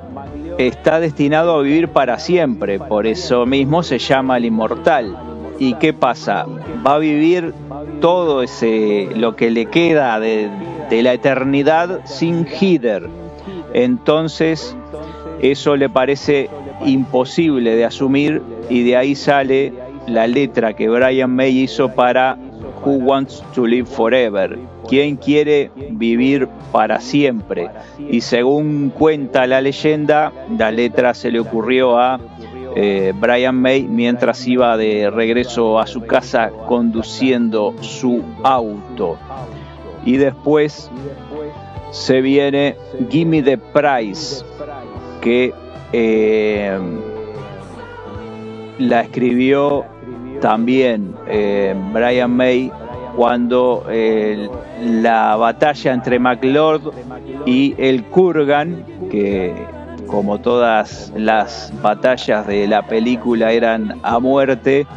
está 0.58 1.00
destinado 1.00 1.56
a 1.56 1.62
vivir 1.62 1.88
para 1.90 2.20
siempre, 2.20 2.80
por 2.80 3.08
eso 3.08 3.46
mismo 3.46 3.82
se 3.82 3.98
llama 3.98 4.38
el 4.38 4.46
inmortal. 4.46 5.18
¿Y 5.58 5.76
qué 5.76 5.94
pasa? 5.94 6.46
Va 6.86 6.96
a 6.96 7.00
vivir 7.00 7.54
todo 8.02 8.44
ese 8.44 9.10
lo 9.16 9.36
que 9.36 9.52
le 9.52 9.68
queda 9.68 10.20
de, 10.20 10.50
de 10.90 11.04
la 11.04 11.14
eternidad 11.14 12.02
sin 12.06 12.46
Heather. 12.46 13.08
Entonces, 13.74 14.76
eso 15.42 15.76
le 15.76 15.90
parece 15.90 16.50
imposible 16.86 17.76
de 17.76 17.86
asumir 17.86 18.42
y 18.70 18.84
de 18.84 18.98
ahí 18.98 19.16
sale 19.16 19.74
la 20.08 20.28
letra 20.28 20.74
que 20.74 20.90
Brian 20.90 21.32
May 21.32 21.58
hizo 21.60 21.94
para 21.94 22.38
Who 22.84 22.94
Wants 22.94 23.44
to 23.54 23.66
Live 23.68 23.86
Forever, 23.86 24.58
¿Quién 24.88 25.16
quiere 25.16 25.72
vivir 25.92 26.48
para 26.72 27.00
siempre? 27.00 27.70
Y 28.10 28.22
según 28.22 28.90
cuenta 28.90 29.48
la 29.48 29.62
leyenda, 29.62 30.34
la 30.58 30.72
letra 30.72 31.14
se 31.14 31.32
le 31.32 31.40
ocurrió 31.40 31.98
a 31.98 32.20
eh, 32.76 33.14
Brian 33.16 33.56
May 33.56 33.84
mientras 33.84 34.46
iba 34.48 34.76
de 34.78 35.10
regreso 35.10 35.80
a 35.80 35.88
su 35.88 36.02
casa 36.02 36.52
conduciendo 36.68 37.76
su 37.82 38.22
auto. 38.44 39.18
Y 40.04 40.18
después 40.18 40.90
se 41.92 42.22
viene 42.22 42.76
Gimme 43.10 43.44
the 43.44 43.58
Price, 43.58 44.44
que 45.22 45.54
eh, 45.94 46.80
la 48.80 49.02
escribió 49.02 49.86
también 50.40 51.14
eh, 51.28 51.76
Brian 51.94 52.32
May 52.32 52.72
cuando 53.16 53.86
eh, 53.90 54.50
la 54.82 55.36
batalla 55.36 55.94
entre 55.94 56.18
McLeod 56.18 56.94
y 57.46 57.76
el 57.78 58.06
Kurgan, 58.06 58.86
que 59.12 59.54
como 60.08 60.40
todas 60.40 61.12
las 61.16 61.74
batallas 61.82 62.48
de 62.48 62.68
la 62.68 62.84
película 62.84 63.52
eran 63.52 64.00
a 64.04 64.20
muerte, 64.20 64.88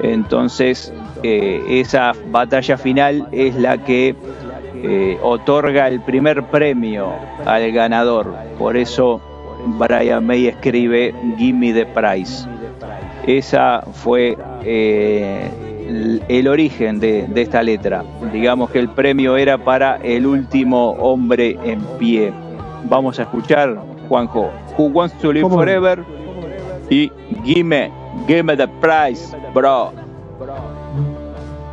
entonces 0.00 0.92
esa 1.22 2.12
batalla 2.30 2.76
final 2.78 3.28
es 3.32 3.56
la 3.56 3.78
que 3.78 4.14
otorga 5.22 5.88
el 5.88 6.00
primer 6.00 6.44
premio 6.44 7.10
al 7.44 7.72
ganador. 7.72 8.32
Por 8.58 8.76
eso 8.76 9.20
Brian 9.66 10.26
May 10.26 10.46
escribe 10.46 11.14
Gimme 11.36 11.72
the 11.72 11.86
Price. 11.86 12.46
Esa 13.26 13.82
fue 13.92 14.36
eh, 14.62 15.50
el, 16.28 16.48
origen 16.48 17.00
de, 17.00 17.28
esta 17.34 17.62
letra. 17.62 18.04
Digamos 18.32 18.70
que 18.70 18.78
el 18.78 18.88
premio 18.88 19.36
era 19.36 19.58
para 19.58 19.96
el 19.96 20.26
último 20.26 20.90
hombre 20.92 21.58
en 21.64 21.80
pie. 21.98 22.32
Vamos 22.88 23.18
a 23.18 23.22
escuchar, 23.22 23.76
Juanjo, 24.08 24.50
Who 24.78 24.86
Wants 24.86 25.18
to 25.18 25.32
Live 25.32 25.48
Forever 25.48 26.04
y 26.88 27.10
Gimme, 27.44 27.90
Gimme 28.26 28.56
the 28.56 28.68
Price, 28.80 29.36
bro. 29.52 29.92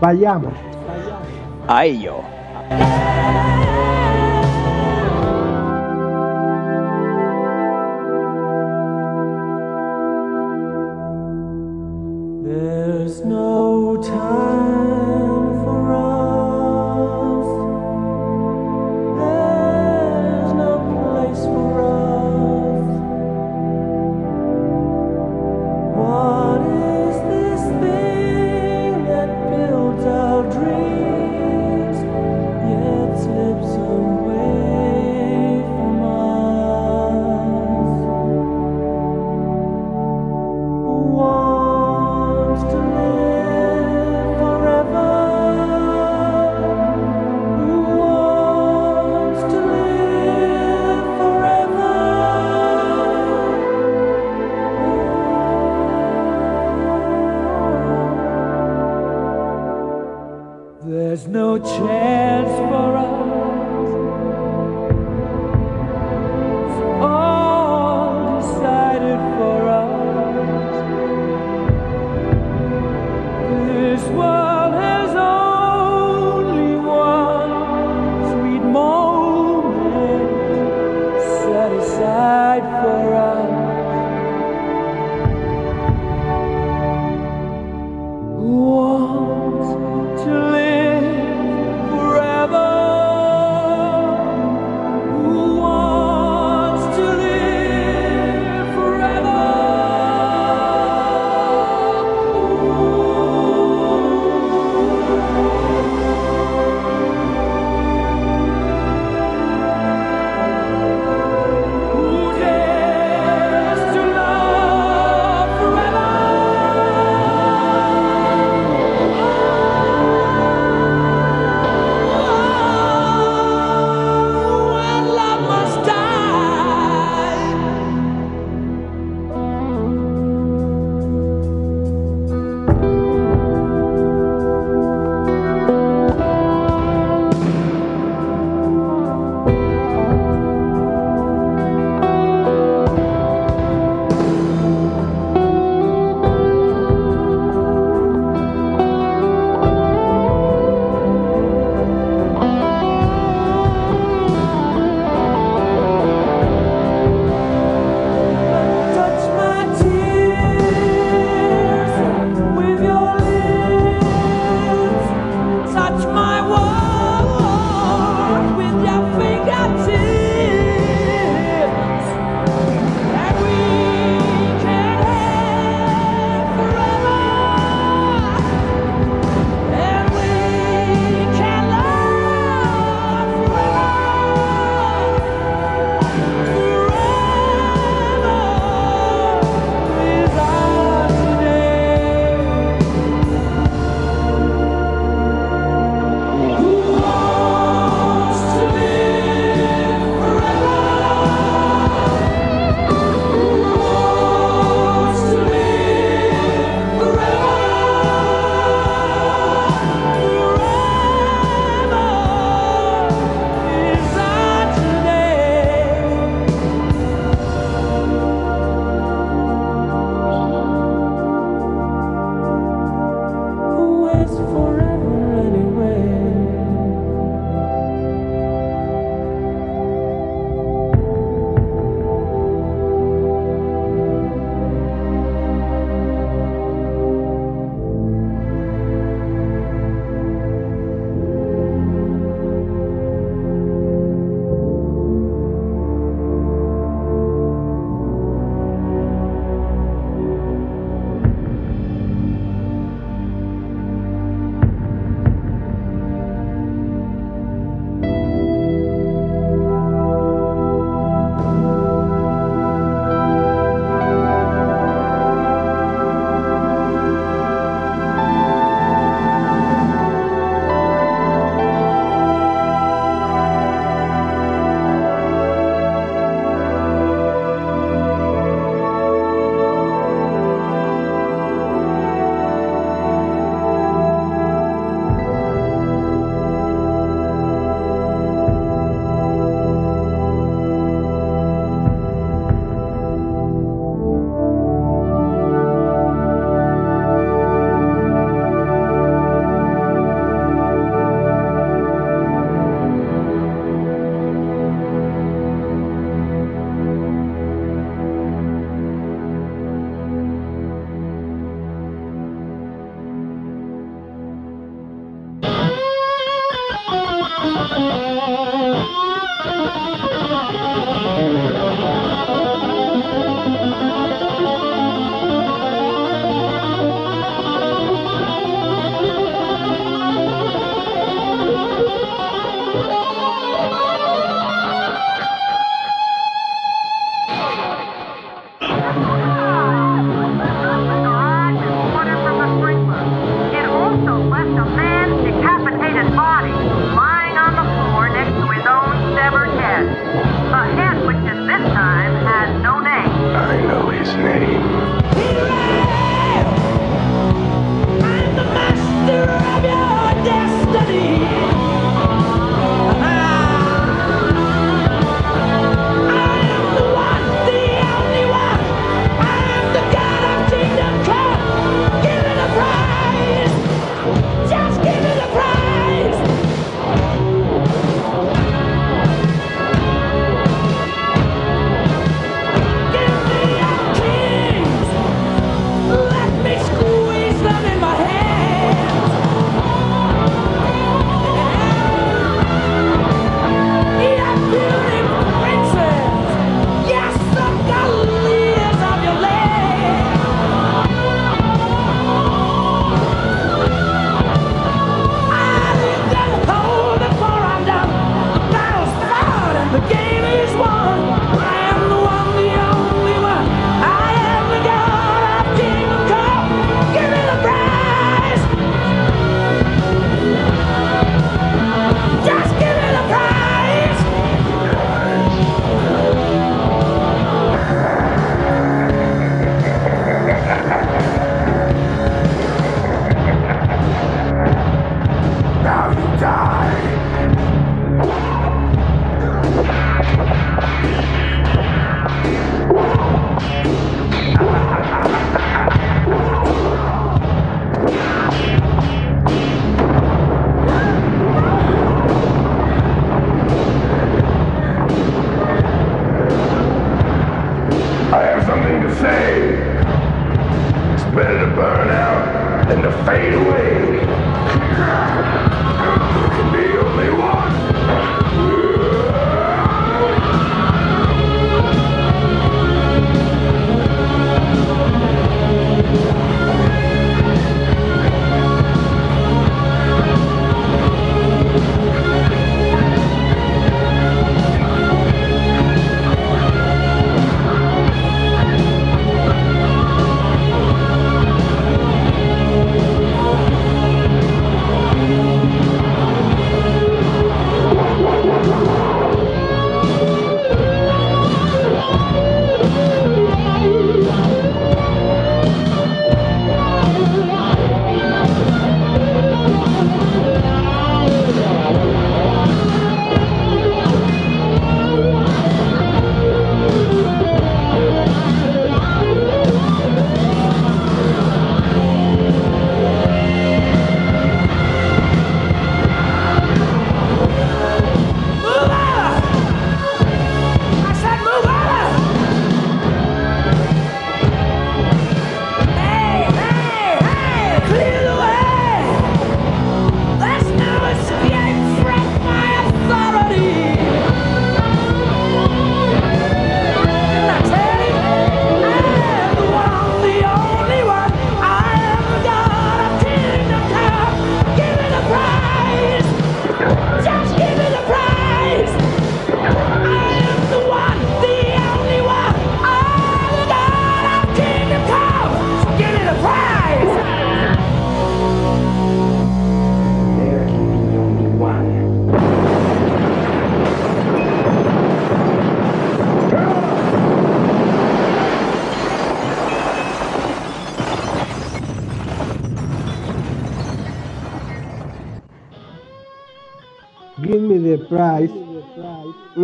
Vayamos. 0.01 0.53
A 1.67 1.85
ello. 1.85 2.21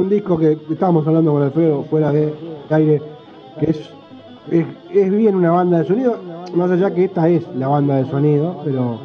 Disco 0.10 0.38
que 0.38 0.58
estábamos 0.70 1.06
hablando 1.08 1.34
con 1.34 1.44
Alfredo 1.44 1.84
fuera 1.84 2.12
de 2.12 2.34
aire, 2.70 3.02
que 3.60 3.72
es, 3.72 3.90
es, 4.50 5.12
bien 5.12 5.36
una 5.36 5.52
banda 5.52 5.80
de 5.80 5.86
sonido, 5.86 6.18
más 6.56 6.72
allá 6.72 6.94
que 6.94 7.06
esta 7.06 7.30
es 7.30 7.48
la 7.56 7.68
banda 7.68 7.96
de 7.96 8.06
sonido, 8.06 8.62
pero, 8.64 9.00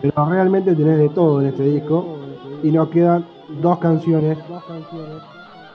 pero 0.00 0.26
realmente 0.26 0.74
tenés 0.74 0.98
de 0.98 1.08
todo 1.10 1.40
en 1.40 1.48
este 1.48 1.64
disco. 1.64 2.16
Y 2.62 2.70
nos 2.70 2.88
quedan 2.88 3.24
dos 3.60 3.78
canciones 3.78 4.38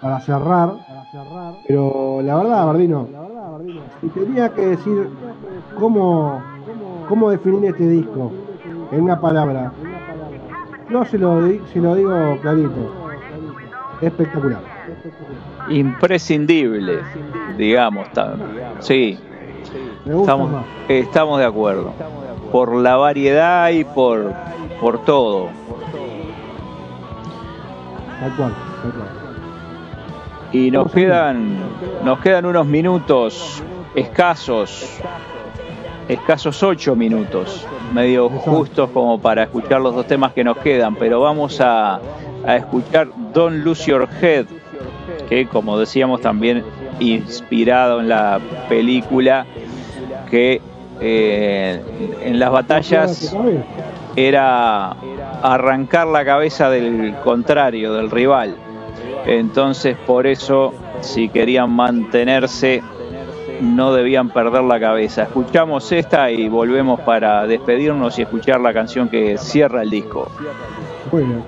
para 0.02 0.20
cerrar, 0.22 0.76
pero 1.68 2.22
la 2.24 2.38
verdad, 2.38 2.66
Bardino, 2.66 3.08
si 4.02 4.08
tenía 4.08 4.50
que 4.50 4.66
decir 4.66 5.10
cómo, 5.80 6.42
cómo 7.08 7.30
definir 7.30 7.66
este 7.66 7.88
disco 7.88 8.32
en 8.92 9.02
una 9.02 9.22
palabra, 9.22 9.72
no 10.90 11.06
se 11.06 11.18
lo, 11.18 11.42
se 11.72 11.80
lo 11.80 11.96
digo 11.96 12.14
clarito, 12.42 13.01
espectacular. 14.02 14.60
Imprescindible, 15.70 17.00
digamos. 17.58 18.12
ta- 18.14 18.36
Sí, 18.80 19.20
estamos, 20.06 20.66
estamos 20.88 21.40
de 21.40 21.46
acuerdo. 21.46 21.94
Por 22.52 22.76
la 22.76 22.98
variedad 22.98 23.70
y 23.70 23.84
por, 23.84 24.34
por 24.80 25.04
todo. 25.06 25.50
Tal 28.20 28.32
cual, 28.36 28.54
tal 28.82 28.92
cual. 28.92 29.08
Y 30.54 30.70
nos 30.70 30.92
quedan, 30.92 31.58
nos 32.04 32.20
quedan 32.20 32.46
unos 32.46 32.66
minutos 32.68 33.64
escasos, 33.96 35.00
escasos 36.14 36.62
ocho 36.62 36.96
minutos, 36.96 37.66
medio 37.94 38.30
justos 38.30 38.90
como 38.92 39.20
para 39.20 39.44
escuchar 39.44 39.82
los 39.82 39.96
dos 39.96 40.06
temas 40.08 40.34
que 40.34 40.44
nos 40.44 40.58
quedan, 40.58 40.96
pero 40.96 41.22
vamos 41.22 41.62
a, 41.62 42.00
a 42.46 42.56
escuchar 42.58 43.08
Don't 43.34 43.64
Lose 43.64 43.90
Your 43.90 44.08
Head, 44.22 44.46
que 45.30 45.48
como 45.48 45.80
decíamos 45.80 46.22
también 46.22 46.64
inspirado 47.00 48.02
en 48.02 48.10
la 48.10 48.40
película 48.68 49.46
que 50.30 50.62
eh, 51.00 51.82
en 52.24 52.40
las 52.40 52.52
batallas 52.52 53.36
era 54.16 54.96
arrancar 55.42 56.08
la 56.08 56.26
cabeza 56.26 56.70
del 56.70 57.16
contrario, 57.24 57.94
del 57.94 58.12
rival. 58.12 58.56
Entonces, 59.26 59.98
por 60.06 60.28
eso, 60.28 60.74
si 61.02 61.30
querían 61.30 61.72
mantenerse, 61.72 62.84
no 63.62 63.94
debían 63.94 64.30
perder 64.30 64.64
la 64.64 64.80
cabeza. 64.80 65.24
Escuchamos 65.24 65.92
esta 65.92 66.32
y 66.32 66.50
volvemos 66.50 67.00
para 67.02 67.46
despedirnos 67.46 68.18
y 68.20 68.24
escuchar 68.24 68.60
la 68.60 68.74
canción 68.74 69.08
que 69.08 69.38
cierra 69.38 69.84
el 69.84 69.90
disco. 69.90 70.30
Muy 71.12 71.24
bien. 71.24 71.44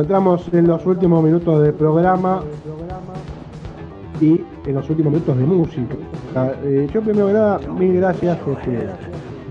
Bueno, 0.00 0.14
entramos 0.14 0.48
en 0.54 0.66
los 0.66 0.86
últimos 0.86 1.22
minutos 1.22 1.62
del 1.62 1.74
programa 1.74 2.40
y 4.18 4.40
en 4.66 4.74
los 4.74 4.88
últimos 4.88 5.12
minutos 5.12 5.36
de 5.36 5.44
música. 5.44 5.94
Ah, 6.34 6.52
eh, 6.64 6.88
yo 6.90 7.02
primero 7.02 7.26
que 7.26 7.32
nada, 7.34 7.58
mil 7.78 7.96
gracias, 7.96 8.38
este, 8.38 8.88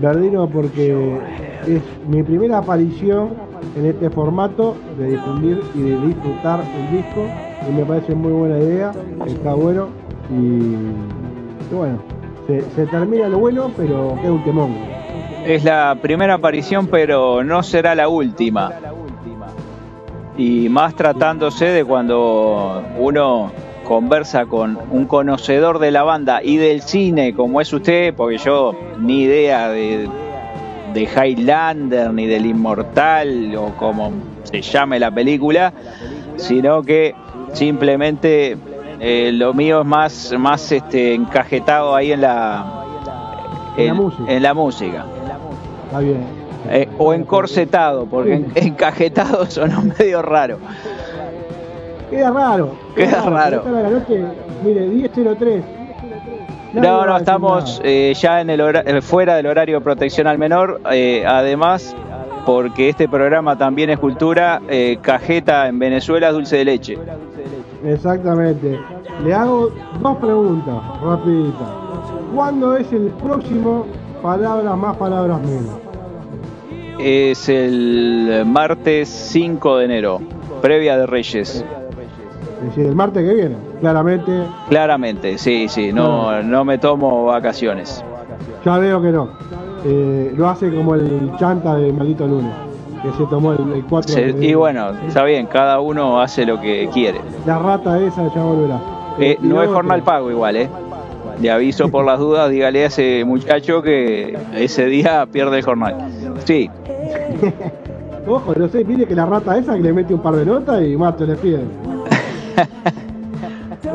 Verdino, 0.00 0.48
porque 0.48 1.20
es 1.68 1.80
mi 2.08 2.24
primera 2.24 2.58
aparición 2.58 3.28
en 3.76 3.86
este 3.86 4.10
formato 4.10 4.74
de 4.98 5.12
difundir 5.12 5.62
y 5.76 5.82
de 5.82 6.06
disfrutar 6.08 6.64
el 6.76 6.96
disco 6.96 7.26
y 7.68 7.72
me 7.72 7.84
parece 7.84 8.12
muy 8.16 8.32
buena 8.32 8.58
idea, 8.58 8.92
está 9.26 9.54
bueno 9.54 9.86
y, 10.30 11.72
bueno, 11.72 11.98
se, 12.74 12.86
termina 12.86 13.28
lo 13.28 13.38
bueno, 13.38 13.70
pero 13.76 14.18
queda 14.20 14.64
un. 14.64 14.76
Es 15.46 15.62
la 15.62 15.96
primera 16.02 16.34
aparición, 16.34 16.88
pero 16.88 17.44
no 17.44 17.62
será 17.62 17.94
la 17.94 18.08
última. 18.08 18.72
Y 20.40 20.70
más 20.70 20.94
tratándose 20.94 21.66
de 21.66 21.84
cuando 21.84 22.82
uno 22.96 23.52
conversa 23.84 24.46
con 24.46 24.78
un 24.90 25.04
conocedor 25.04 25.78
de 25.78 25.90
la 25.90 26.02
banda 26.02 26.42
y 26.42 26.56
del 26.56 26.80
cine 26.80 27.34
como 27.34 27.60
es 27.60 27.70
usted, 27.74 28.14
porque 28.14 28.38
yo 28.38 28.74
ni 28.98 29.24
idea 29.24 29.68
de, 29.68 30.08
de 30.94 31.02
Highlander 31.02 32.10
ni 32.14 32.24
del 32.24 32.46
Inmortal 32.46 33.54
o 33.54 33.76
como 33.76 34.12
se 34.44 34.62
llame 34.62 34.98
la 34.98 35.10
película, 35.10 35.74
sino 36.36 36.82
que 36.84 37.14
simplemente 37.52 38.56
eh, 38.98 39.32
lo 39.34 39.52
mío 39.52 39.82
es 39.82 39.86
más, 39.86 40.34
más 40.38 40.72
este, 40.72 41.12
encajetado 41.12 41.94
ahí 41.94 42.12
en 42.12 42.22
la, 42.22 42.86
En 43.76 43.88
la 43.88 43.94
música. 43.94 44.32
en 44.32 44.42
la 44.42 44.54
música. 44.54 45.04
Está 45.84 45.98
bien. 45.98 46.39
Eh, 46.68 46.88
o 46.98 47.14
encorsetado, 47.14 48.06
porque 48.06 48.34
en- 48.34 48.52
encajetado 48.54 49.46
sonó 49.50 49.82
medio 49.98 50.20
raro. 50.22 50.58
Queda 52.10 52.30
raro. 52.30 52.70
Queda 52.94 53.22
raro. 53.22 53.62
La 53.70 53.88
noche, 53.88 54.24
mire, 54.64 54.88
10.03. 54.88 55.62
Nadie 56.72 56.88
No, 56.88 57.06
no, 57.06 57.16
estamos 57.16 57.80
eh, 57.84 58.12
ya 58.20 58.40
en 58.40 58.50
el 58.50 58.60
hora- 58.60 58.82
eh, 58.84 59.00
fuera 59.00 59.36
del 59.36 59.46
horario 59.46 59.78
de 59.78 59.84
protección 59.84 60.26
al 60.26 60.38
menor. 60.38 60.80
eh, 60.92 61.24
además, 61.26 61.96
porque 62.46 62.88
este 62.90 63.08
programa 63.08 63.56
también 63.56 63.90
es 63.90 63.98
cultura, 63.98 64.60
eh, 64.68 64.98
cajeta 65.00 65.68
en 65.68 65.78
Venezuela 65.78 66.28
es 66.28 66.34
dulce 66.34 66.56
de 66.58 66.64
leche. 66.64 66.98
Exactamente. 67.84 68.78
Le 69.24 69.34
hago 69.34 69.70
dos 70.00 70.16
preguntas 70.18 70.74
rapiditas. 71.02 71.68
¿Cuándo 72.34 72.76
es 72.76 72.92
el 72.92 73.08
próximo 73.22 73.86
Palabras 74.22 74.76
más, 74.76 74.96
palabras 74.98 75.40
menos? 75.40 75.74
Es 77.02 77.48
el 77.48 78.42
martes 78.46 79.08
5 79.08 79.78
de 79.78 79.84
enero, 79.86 80.20
previa 80.60 80.96
de 80.98 81.06
Reyes. 81.06 81.64
Es 82.60 82.66
decir, 82.66 82.86
el 82.86 82.94
martes 82.94 83.26
que 83.26 83.34
viene. 83.34 83.56
Claramente, 83.80 84.42
Claramente, 84.68 85.38
sí, 85.38 85.66
sí, 85.68 85.92
no, 85.92 86.42
no 86.42 86.64
me 86.64 86.76
tomo 86.78 87.24
vacaciones. 87.24 88.04
ya 88.64 88.76
veo 88.78 89.00
que 89.00 89.08
no. 89.12 89.28
Eh, 89.86 90.34
lo 90.36 90.46
hace 90.48 90.70
como 90.74 90.94
el 90.94 91.32
chanta 91.38 91.74
de 91.76 91.90
Maldito 91.90 92.26
Lunes, 92.26 92.52
que 93.02 93.10
se 93.12 93.24
tomó 93.30 93.52
el, 93.54 93.72
el 93.72 93.84
4 93.84 94.12
Se- 94.12 94.34
y 94.38 94.52
bueno, 94.52 94.90
está 95.08 95.24
bien, 95.24 95.46
cada 95.46 95.80
uno 95.80 96.20
hace 96.20 96.44
lo 96.44 96.60
que 96.60 96.90
quiere. 96.92 97.20
La 97.46 97.58
rata 97.58 97.98
esa 97.98 98.28
ya 98.34 98.42
volverá. 98.42 98.78
Eh, 99.18 99.38
no 99.40 99.62
es 99.62 99.70
jornal 99.70 100.02
pago 100.02 100.30
igual, 100.30 100.56
¿eh? 100.56 100.68
Le 101.40 101.50
aviso 101.50 101.88
por 101.90 102.04
las 102.04 102.18
dudas, 102.18 102.50
dígale 102.50 102.82
a 102.84 102.86
ese 102.88 103.24
muchacho 103.24 103.80
que 103.80 104.36
ese 104.54 104.84
día 104.84 105.24
pierde 105.32 105.56
el 105.58 105.64
jornal. 105.64 105.96
Sí, 106.44 106.68
Ojo, 108.28 108.54
no 108.56 108.68
sé, 108.68 108.84
mire 108.84 109.06
que 109.06 109.14
la 109.14 109.26
rata 109.26 109.56
esa 109.58 109.74
que 109.74 109.80
le 109.80 109.92
mete 109.92 110.12
un 110.14 110.20
par 110.20 110.36
de 110.36 110.44
notas 110.44 110.82
y 110.82 110.96
mato 110.96 111.24
le 111.24 111.36
pide. 111.36 111.60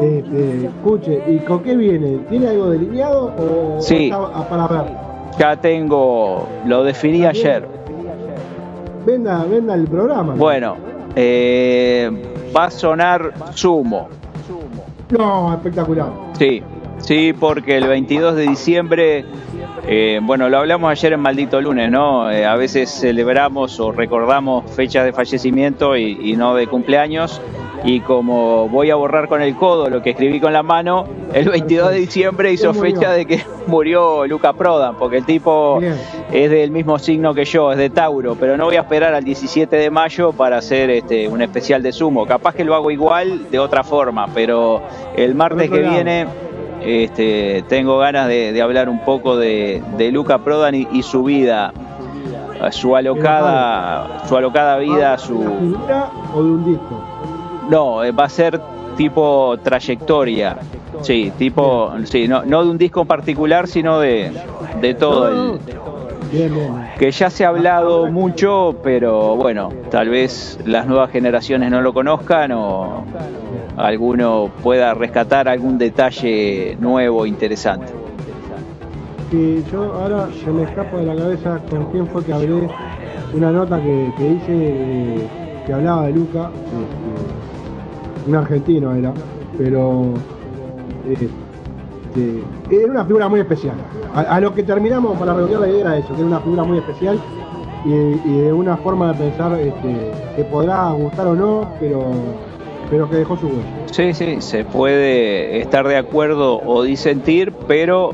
Este, 0.02 0.66
escuche, 0.66 1.24
¿y 1.28 1.38
con 1.46 1.60
qué 1.62 1.76
viene? 1.76 2.18
¿Tiene 2.30 2.48
algo 2.50 2.70
delineado 2.72 3.32
o 3.38 3.78
Sí. 3.80 4.06
está 4.06 4.18
a- 4.18 4.50
para 4.50 4.68
ver? 4.68 4.92
ya 5.38 5.56
tengo, 5.56 6.48
lo 6.66 6.84
definí 6.84 7.24
ayer. 7.26 7.66
Venda, 9.06 9.46
venda 9.46 9.76
el 9.76 9.86
programa. 9.88 10.34
Bueno, 10.34 10.76
eh, 11.16 12.10
va 12.56 12.66
a 12.66 12.72
sonar 12.72 13.32
Sumo. 13.54 14.08
No, 15.12 15.54
espectacular. 15.54 16.08
Sí, 16.34 16.64
sí, 17.06 17.34
porque 17.34 17.78
el 17.78 17.88
22 17.88 18.36
de 18.36 18.48
diciembre, 18.48 19.26
eh, 19.88 20.20
bueno, 20.22 20.50
lo 20.50 20.58
hablamos 20.58 20.92
ayer 20.92 21.14
en 21.14 21.20
Maldito 21.20 21.62
Lunes, 21.62 21.90
¿no? 21.92 22.32
Eh, 22.32 22.46
a 22.46 22.56
veces 22.56 22.90
celebramos 22.90 23.80
o 23.80 23.92
recordamos 23.92 24.70
fechas 24.72 25.06
de 25.06 25.14
fallecimiento 25.14 25.96
y, 25.96 26.32
y 26.32 26.36
no 26.36 26.56
de 26.56 26.68
cumpleaños. 26.68 27.42
Y 27.84 28.00
como 28.00 28.68
voy 28.68 28.90
a 28.90 28.96
borrar 28.96 29.28
con 29.28 29.44
el 29.44 29.56
codo 29.56 29.92
lo 29.92 30.02
que 30.02 30.10
escribí 30.10 30.40
con 30.40 30.52
la 30.52 30.64
mano, 30.64 31.06
el 31.34 31.50
22 31.50 31.92
de 31.92 31.98
diciembre 31.98 32.52
hizo 32.52 32.74
fecha 32.74 33.12
de 33.12 33.28
que 33.28 33.42
murió 33.68 34.26
Luca 34.26 34.54
Prodan, 34.54 34.98
porque 34.98 35.18
el 35.18 35.26
tipo 35.26 35.80
Bien. 35.80 35.94
es 36.32 36.50
del 36.50 36.72
mismo 36.72 36.98
signo 36.98 37.36
que 37.36 37.46
yo, 37.46 37.72
es 37.72 37.78
de 37.78 37.92
Tauro, 37.92 38.36
pero 38.40 38.58
no 38.58 38.66
voy 38.66 38.78
a 38.78 38.82
esperar 38.82 39.14
al 39.14 39.24
17 39.24 39.76
de 39.76 39.92
mayo 39.92 40.32
para 40.32 40.58
hacer 40.58 40.90
este 40.90 41.28
un 41.28 41.44
especial 41.44 41.84
de 41.84 41.92
sumo. 41.92 42.26
Capaz 42.26 42.56
que 42.56 42.64
lo 42.64 42.74
hago 42.74 42.90
igual 42.90 43.52
de 43.52 43.60
otra 43.60 43.84
forma, 43.84 44.30
pero 44.34 44.82
el 45.16 45.36
martes 45.36 45.70
que 45.70 45.82
viene 45.82 46.26
este, 46.86 47.64
tengo 47.68 47.98
ganas 47.98 48.28
de, 48.28 48.54
de 48.54 48.62
hablar 48.62 48.90
un 48.90 49.00
poco 49.04 49.38
de, 49.38 49.82
de 49.98 50.12
Luca 50.12 50.40
Prodan 50.40 50.76
y, 50.76 50.88
y 50.92 51.04
su 51.04 51.24
vida, 51.24 51.74
su 52.72 52.96
alocada, 52.96 54.24
su 54.28 54.38
alocada 54.38 54.78
vida, 54.78 55.12
¿De 55.12 55.18
su 55.18 55.38
una 55.40 55.60
figura 55.60 56.10
o 56.34 56.44
de 56.44 56.50
un 56.50 56.66
disco? 56.66 57.04
no, 57.70 58.04
eh, 58.04 58.12
va 58.12 58.26
a 58.26 58.30
ser 58.30 58.62
tipo 58.98 59.58
trayectoria. 59.64 60.58
Sí, 61.02 61.32
tipo, 61.38 61.92
sí, 62.06 62.28
no, 62.28 62.46
no 62.46 62.64
de 62.64 62.70
un 62.72 62.78
disco 62.78 63.02
en 63.02 63.08
particular, 63.08 63.68
sino 63.68 64.00
de, 64.00 64.32
de 64.82 64.94
todo 64.94 65.28
el. 65.28 65.60
Bien, 66.36 66.54
bien. 66.54 66.68
que 67.00 67.12
ya 67.12 67.30
se 67.30 67.46
ha 67.46 67.50
hablado 67.50 68.12
mucho, 68.12 68.76
pero 68.84 69.38
bueno, 69.38 69.70
tal 69.90 70.10
vez 70.10 70.60
las 70.66 70.86
nuevas 70.86 71.10
generaciones 71.12 71.72
no 71.72 71.82
lo 71.82 71.94
conozcan 71.94 72.52
o 72.52 73.06
alguno 73.78 74.50
pueda 74.62 74.94
rescatar 74.94 75.48
algún 75.48 75.78
detalle 75.78 76.76
nuevo, 76.80 77.26
interesante. 77.26 77.94
Que 79.32 79.64
yo 79.72 79.94
ahora 79.94 80.28
se 80.44 80.52
me 80.52 80.64
escapa 80.64 80.98
de 80.98 81.06
la 81.06 81.16
cabeza 81.16 81.60
con 81.70 81.86
quién 81.92 82.08
fue 82.08 82.24
que 82.24 82.34
hablé 82.34 82.68
una 83.34 83.52
nota 83.52 83.82
que, 83.82 84.12
que 84.18 84.28
hice 84.28 84.46
eh, 84.50 85.28
que 85.66 85.74
hablaba 85.74 86.08
de 86.08 86.14
Luca, 86.14 86.52
este, 86.54 88.30
un 88.30 88.36
argentino 88.36 88.94
era, 88.94 89.14
pero 89.58 90.14
eh, 91.08 91.30
este, 92.16 92.44
era 92.72 92.92
una 92.92 93.06
figura 93.06 93.28
muy 93.28 93.40
especial. 93.40 93.76
A, 94.16 94.40
lo 94.40 94.54
que 94.54 94.64
terminamos 94.64 95.18
para 95.20 95.34
redondear 95.34 95.60
la 95.60 95.68
idea 95.68 95.82
era 95.82 95.98
eso, 95.98 96.08
que 96.08 96.16
era 96.16 96.26
una 96.26 96.40
figura 96.40 96.64
muy 96.64 96.78
especial 96.78 97.20
y, 97.84 97.90
de 97.90 98.54
una 98.54 98.78
forma 98.78 99.12
de 99.12 99.26
pensar 99.26 99.60
este, 99.60 100.12
que 100.38 100.44
podrá 100.46 100.90
gustar 100.92 101.28
o 101.28 101.36
no, 101.36 101.70
pero, 101.82 102.12
pero 102.90 103.10
que 103.10 103.18
dejó 103.18 103.36
su 103.36 103.48
huella. 103.48 103.64
Sí, 103.92 104.14
sí, 104.14 104.38
se 104.40 104.64
puede 104.64 105.60
estar 105.60 105.86
de 105.86 105.98
acuerdo 105.98 106.62
o 106.66 106.84
disentir, 106.84 107.52
pero 107.68 108.12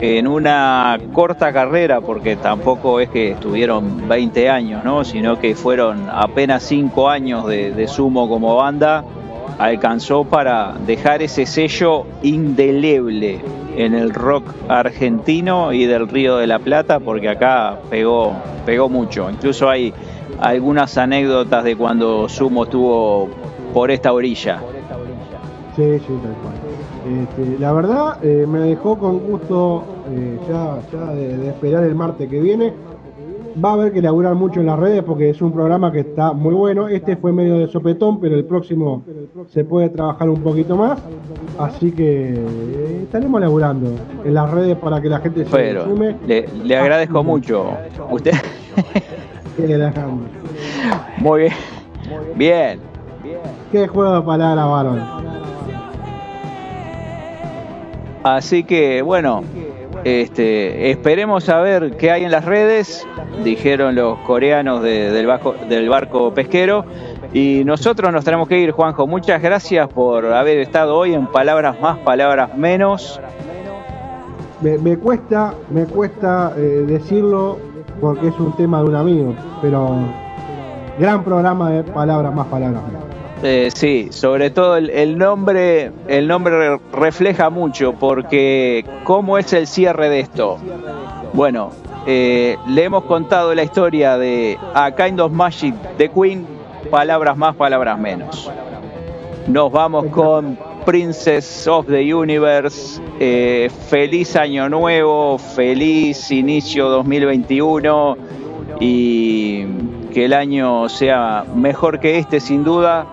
en 0.00 0.26
una 0.26 0.98
corta 1.12 1.52
carrera, 1.52 2.00
porque 2.00 2.34
tampoco 2.34 2.98
es 2.98 3.08
que 3.10 3.30
estuvieron 3.30 4.08
20 4.08 4.50
años, 4.50 4.84
¿no? 4.84 5.04
sino 5.04 5.38
que 5.38 5.54
fueron 5.54 6.08
apenas 6.10 6.64
5 6.64 7.08
años 7.08 7.46
de 7.46 7.86
sumo 7.86 8.28
como 8.28 8.56
banda, 8.56 9.04
alcanzó 9.58 10.24
para 10.24 10.74
dejar 10.86 11.22
ese 11.22 11.46
sello 11.46 12.04
indeleble 12.22 13.40
en 13.76 13.94
el 13.94 14.12
rock 14.12 14.44
argentino 14.68 15.72
y 15.72 15.86
del 15.86 16.08
Río 16.08 16.36
de 16.36 16.46
la 16.46 16.58
Plata, 16.58 17.00
porque 17.00 17.28
acá 17.28 17.78
pegó, 17.90 18.32
pegó 18.64 18.88
mucho. 18.88 19.30
Incluso 19.30 19.68
hay 19.68 19.92
algunas 20.40 20.96
anécdotas 20.98 21.64
de 21.64 21.76
cuando 21.76 22.28
Sumo 22.28 22.64
estuvo 22.64 23.28
por 23.72 23.90
esta 23.90 24.12
orilla. 24.12 24.60
Sí, 25.76 25.98
sí, 25.98 26.18
tal 26.22 26.34
cual. 26.42 26.54
Este, 27.22 27.58
la 27.58 27.72
verdad, 27.72 28.24
eh, 28.24 28.46
me 28.46 28.60
dejó 28.60 28.96
con 28.96 29.18
gusto 29.18 29.84
eh, 30.10 30.38
ya, 30.48 30.78
ya 30.92 31.06
de, 31.12 31.36
de 31.36 31.48
esperar 31.48 31.84
el 31.84 31.94
martes 31.94 32.28
que 32.28 32.40
viene. 32.40 32.72
Va 33.62 33.70
a 33.70 33.72
haber 33.74 33.92
que 33.92 34.02
laburar 34.02 34.34
mucho 34.34 34.60
en 34.60 34.66
las 34.66 34.78
redes 34.78 35.02
porque 35.04 35.30
es 35.30 35.40
un 35.40 35.52
programa 35.52 35.92
que 35.92 36.00
está 36.00 36.32
muy 36.32 36.54
bueno. 36.54 36.88
Este 36.88 37.16
fue 37.16 37.32
medio 37.32 37.58
de 37.58 37.68
sopetón, 37.68 38.20
pero 38.20 38.34
el 38.34 38.44
próximo 38.44 39.04
se 39.48 39.64
puede 39.64 39.90
trabajar 39.90 40.28
un 40.28 40.42
poquito 40.42 40.76
más. 40.76 41.00
Así 41.58 41.92
que 41.92 42.34
eh, 42.34 43.00
estaremos 43.04 43.40
laburando 43.40 43.90
en 44.24 44.34
las 44.34 44.50
redes 44.50 44.76
para 44.76 45.00
que 45.00 45.08
la 45.08 45.20
gente 45.20 45.44
se 45.44 45.50
Pero 45.50 45.84
sume. 45.84 46.16
le, 46.26 46.48
le 46.64 46.76
agradezco 46.76 47.22
mucho. 47.22 47.70
Usted, 48.10 48.32
muy 51.18 51.40
bien. 51.42 51.52
Bien. 52.34 52.80
Qué 53.70 53.86
juego 53.86 54.16
de 54.16 54.22
palabras, 54.22 54.68
varón. 54.68 55.00
Así 58.24 58.64
que 58.64 59.00
bueno, 59.02 59.44
este, 60.04 60.90
esperemos 60.90 61.48
a 61.48 61.60
ver 61.60 61.96
qué 61.96 62.10
hay 62.10 62.24
en 62.24 62.30
las 62.30 62.44
redes, 62.44 63.06
dijeron 63.42 63.94
los 63.94 64.18
coreanos 64.20 64.82
de- 64.82 65.10
del, 65.10 65.88
barco 65.88 66.32
pesquero. 66.34 66.84
Y 67.32 67.62
nosotros 67.64 68.12
nos 68.12 68.24
tenemos 68.24 68.46
que 68.48 68.58
ir, 68.58 68.70
Juanjo. 68.70 69.06
Muchas 69.06 69.42
gracias 69.42 69.88
por 69.88 70.26
haber 70.26 70.58
estado 70.58 70.96
hoy 70.96 71.14
en 71.14 71.26
Palabras 71.26 71.80
Más, 71.80 71.98
Palabras 71.98 72.56
Menos. 72.56 73.20
Me, 74.60 74.78
me 74.78 74.96
cuesta, 74.96 75.52
me 75.70 75.84
cuesta 75.84 76.52
eh, 76.56 76.84
decirlo 76.86 77.58
porque 78.00 78.28
es 78.28 78.38
un 78.38 78.54
tema 78.56 78.78
de 78.82 78.84
un 78.84 78.94
amigo, 78.94 79.34
pero 79.60 79.96
gran 80.98 81.24
programa 81.24 81.70
de 81.70 81.82
palabras 81.82 82.32
más, 82.34 82.46
palabras 82.46 82.82
menos. 82.86 83.03
Eh, 83.46 83.68
sí, 83.74 84.08
sobre 84.10 84.48
todo 84.48 84.78
el, 84.78 85.18
nombre, 85.18 85.92
el 86.08 86.26
nombre 86.26 86.78
refleja 86.94 87.50
mucho 87.50 87.92
porque 87.92 88.86
cómo 89.04 89.36
es 89.36 89.52
el 89.52 89.66
cierre 89.66 90.08
de 90.08 90.20
esto. 90.20 90.56
Bueno, 91.34 91.70
eh, 92.06 92.56
le 92.68 92.84
hemos 92.84 93.04
contado 93.04 93.54
la 93.54 93.62
historia 93.62 94.16
de 94.16 94.58
A 94.72 94.92
Kind 94.92 95.20
of 95.20 95.30
Magic 95.30 95.74
de 95.98 96.08
Queen, 96.08 96.46
palabras 96.90 97.36
más, 97.36 97.54
palabras 97.54 97.98
menos. 97.98 98.50
Nos 99.46 99.70
vamos 99.70 100.06
con 100.06 100.58
Princess 100.86 101.66
of 101.66 101.86
the 101.86 102.14
Universe. 102.14 102.98
eh, 103.20 103.70
feliz 103.90 104.36
año 104.36 104.70
nuevo, 104.70 105.36
feliz 105.36 106.30
inicio 106.30 106.88
2021 106.88 108.16
y 108.80 109.66
que 110.14 110.24
el 110.24 110.32
año 110.32 110.88
sea 110.88 111.44
mejor 111.54 112.00
que 112.00 112.18
este 112.18 112.40
sin 112.40 112.64
duda 112.64 113.06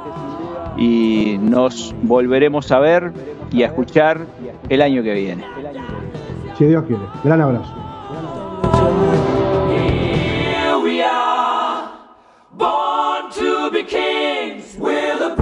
y 0.81 1.37
nos 1.37 1.93
volveremos 2.01 2.71
a 2.71 2.79
ver 2.79 3.13
y 3.51 3.61
a 3.61 3.67
escuchar 3.67 4.25
el 4.67 4.81
año 4.81 5.03
que 5.03 5.13
viene. 5.13 5.45
Si 6.57 6.65
Dios 6.65 6.83
quiere. 6.85 7.03
Gran 7.23 7.41
abrazo. 7.41 7.71
Here 9.69 10.77
we 10.83 11.03
are, 11.03 11.91
born 12.57 13.31
to 13.31 13.69
be 13.71 13.83
kings. 13.83 14.75
We're 14.79 15.19
the 15.19 15.40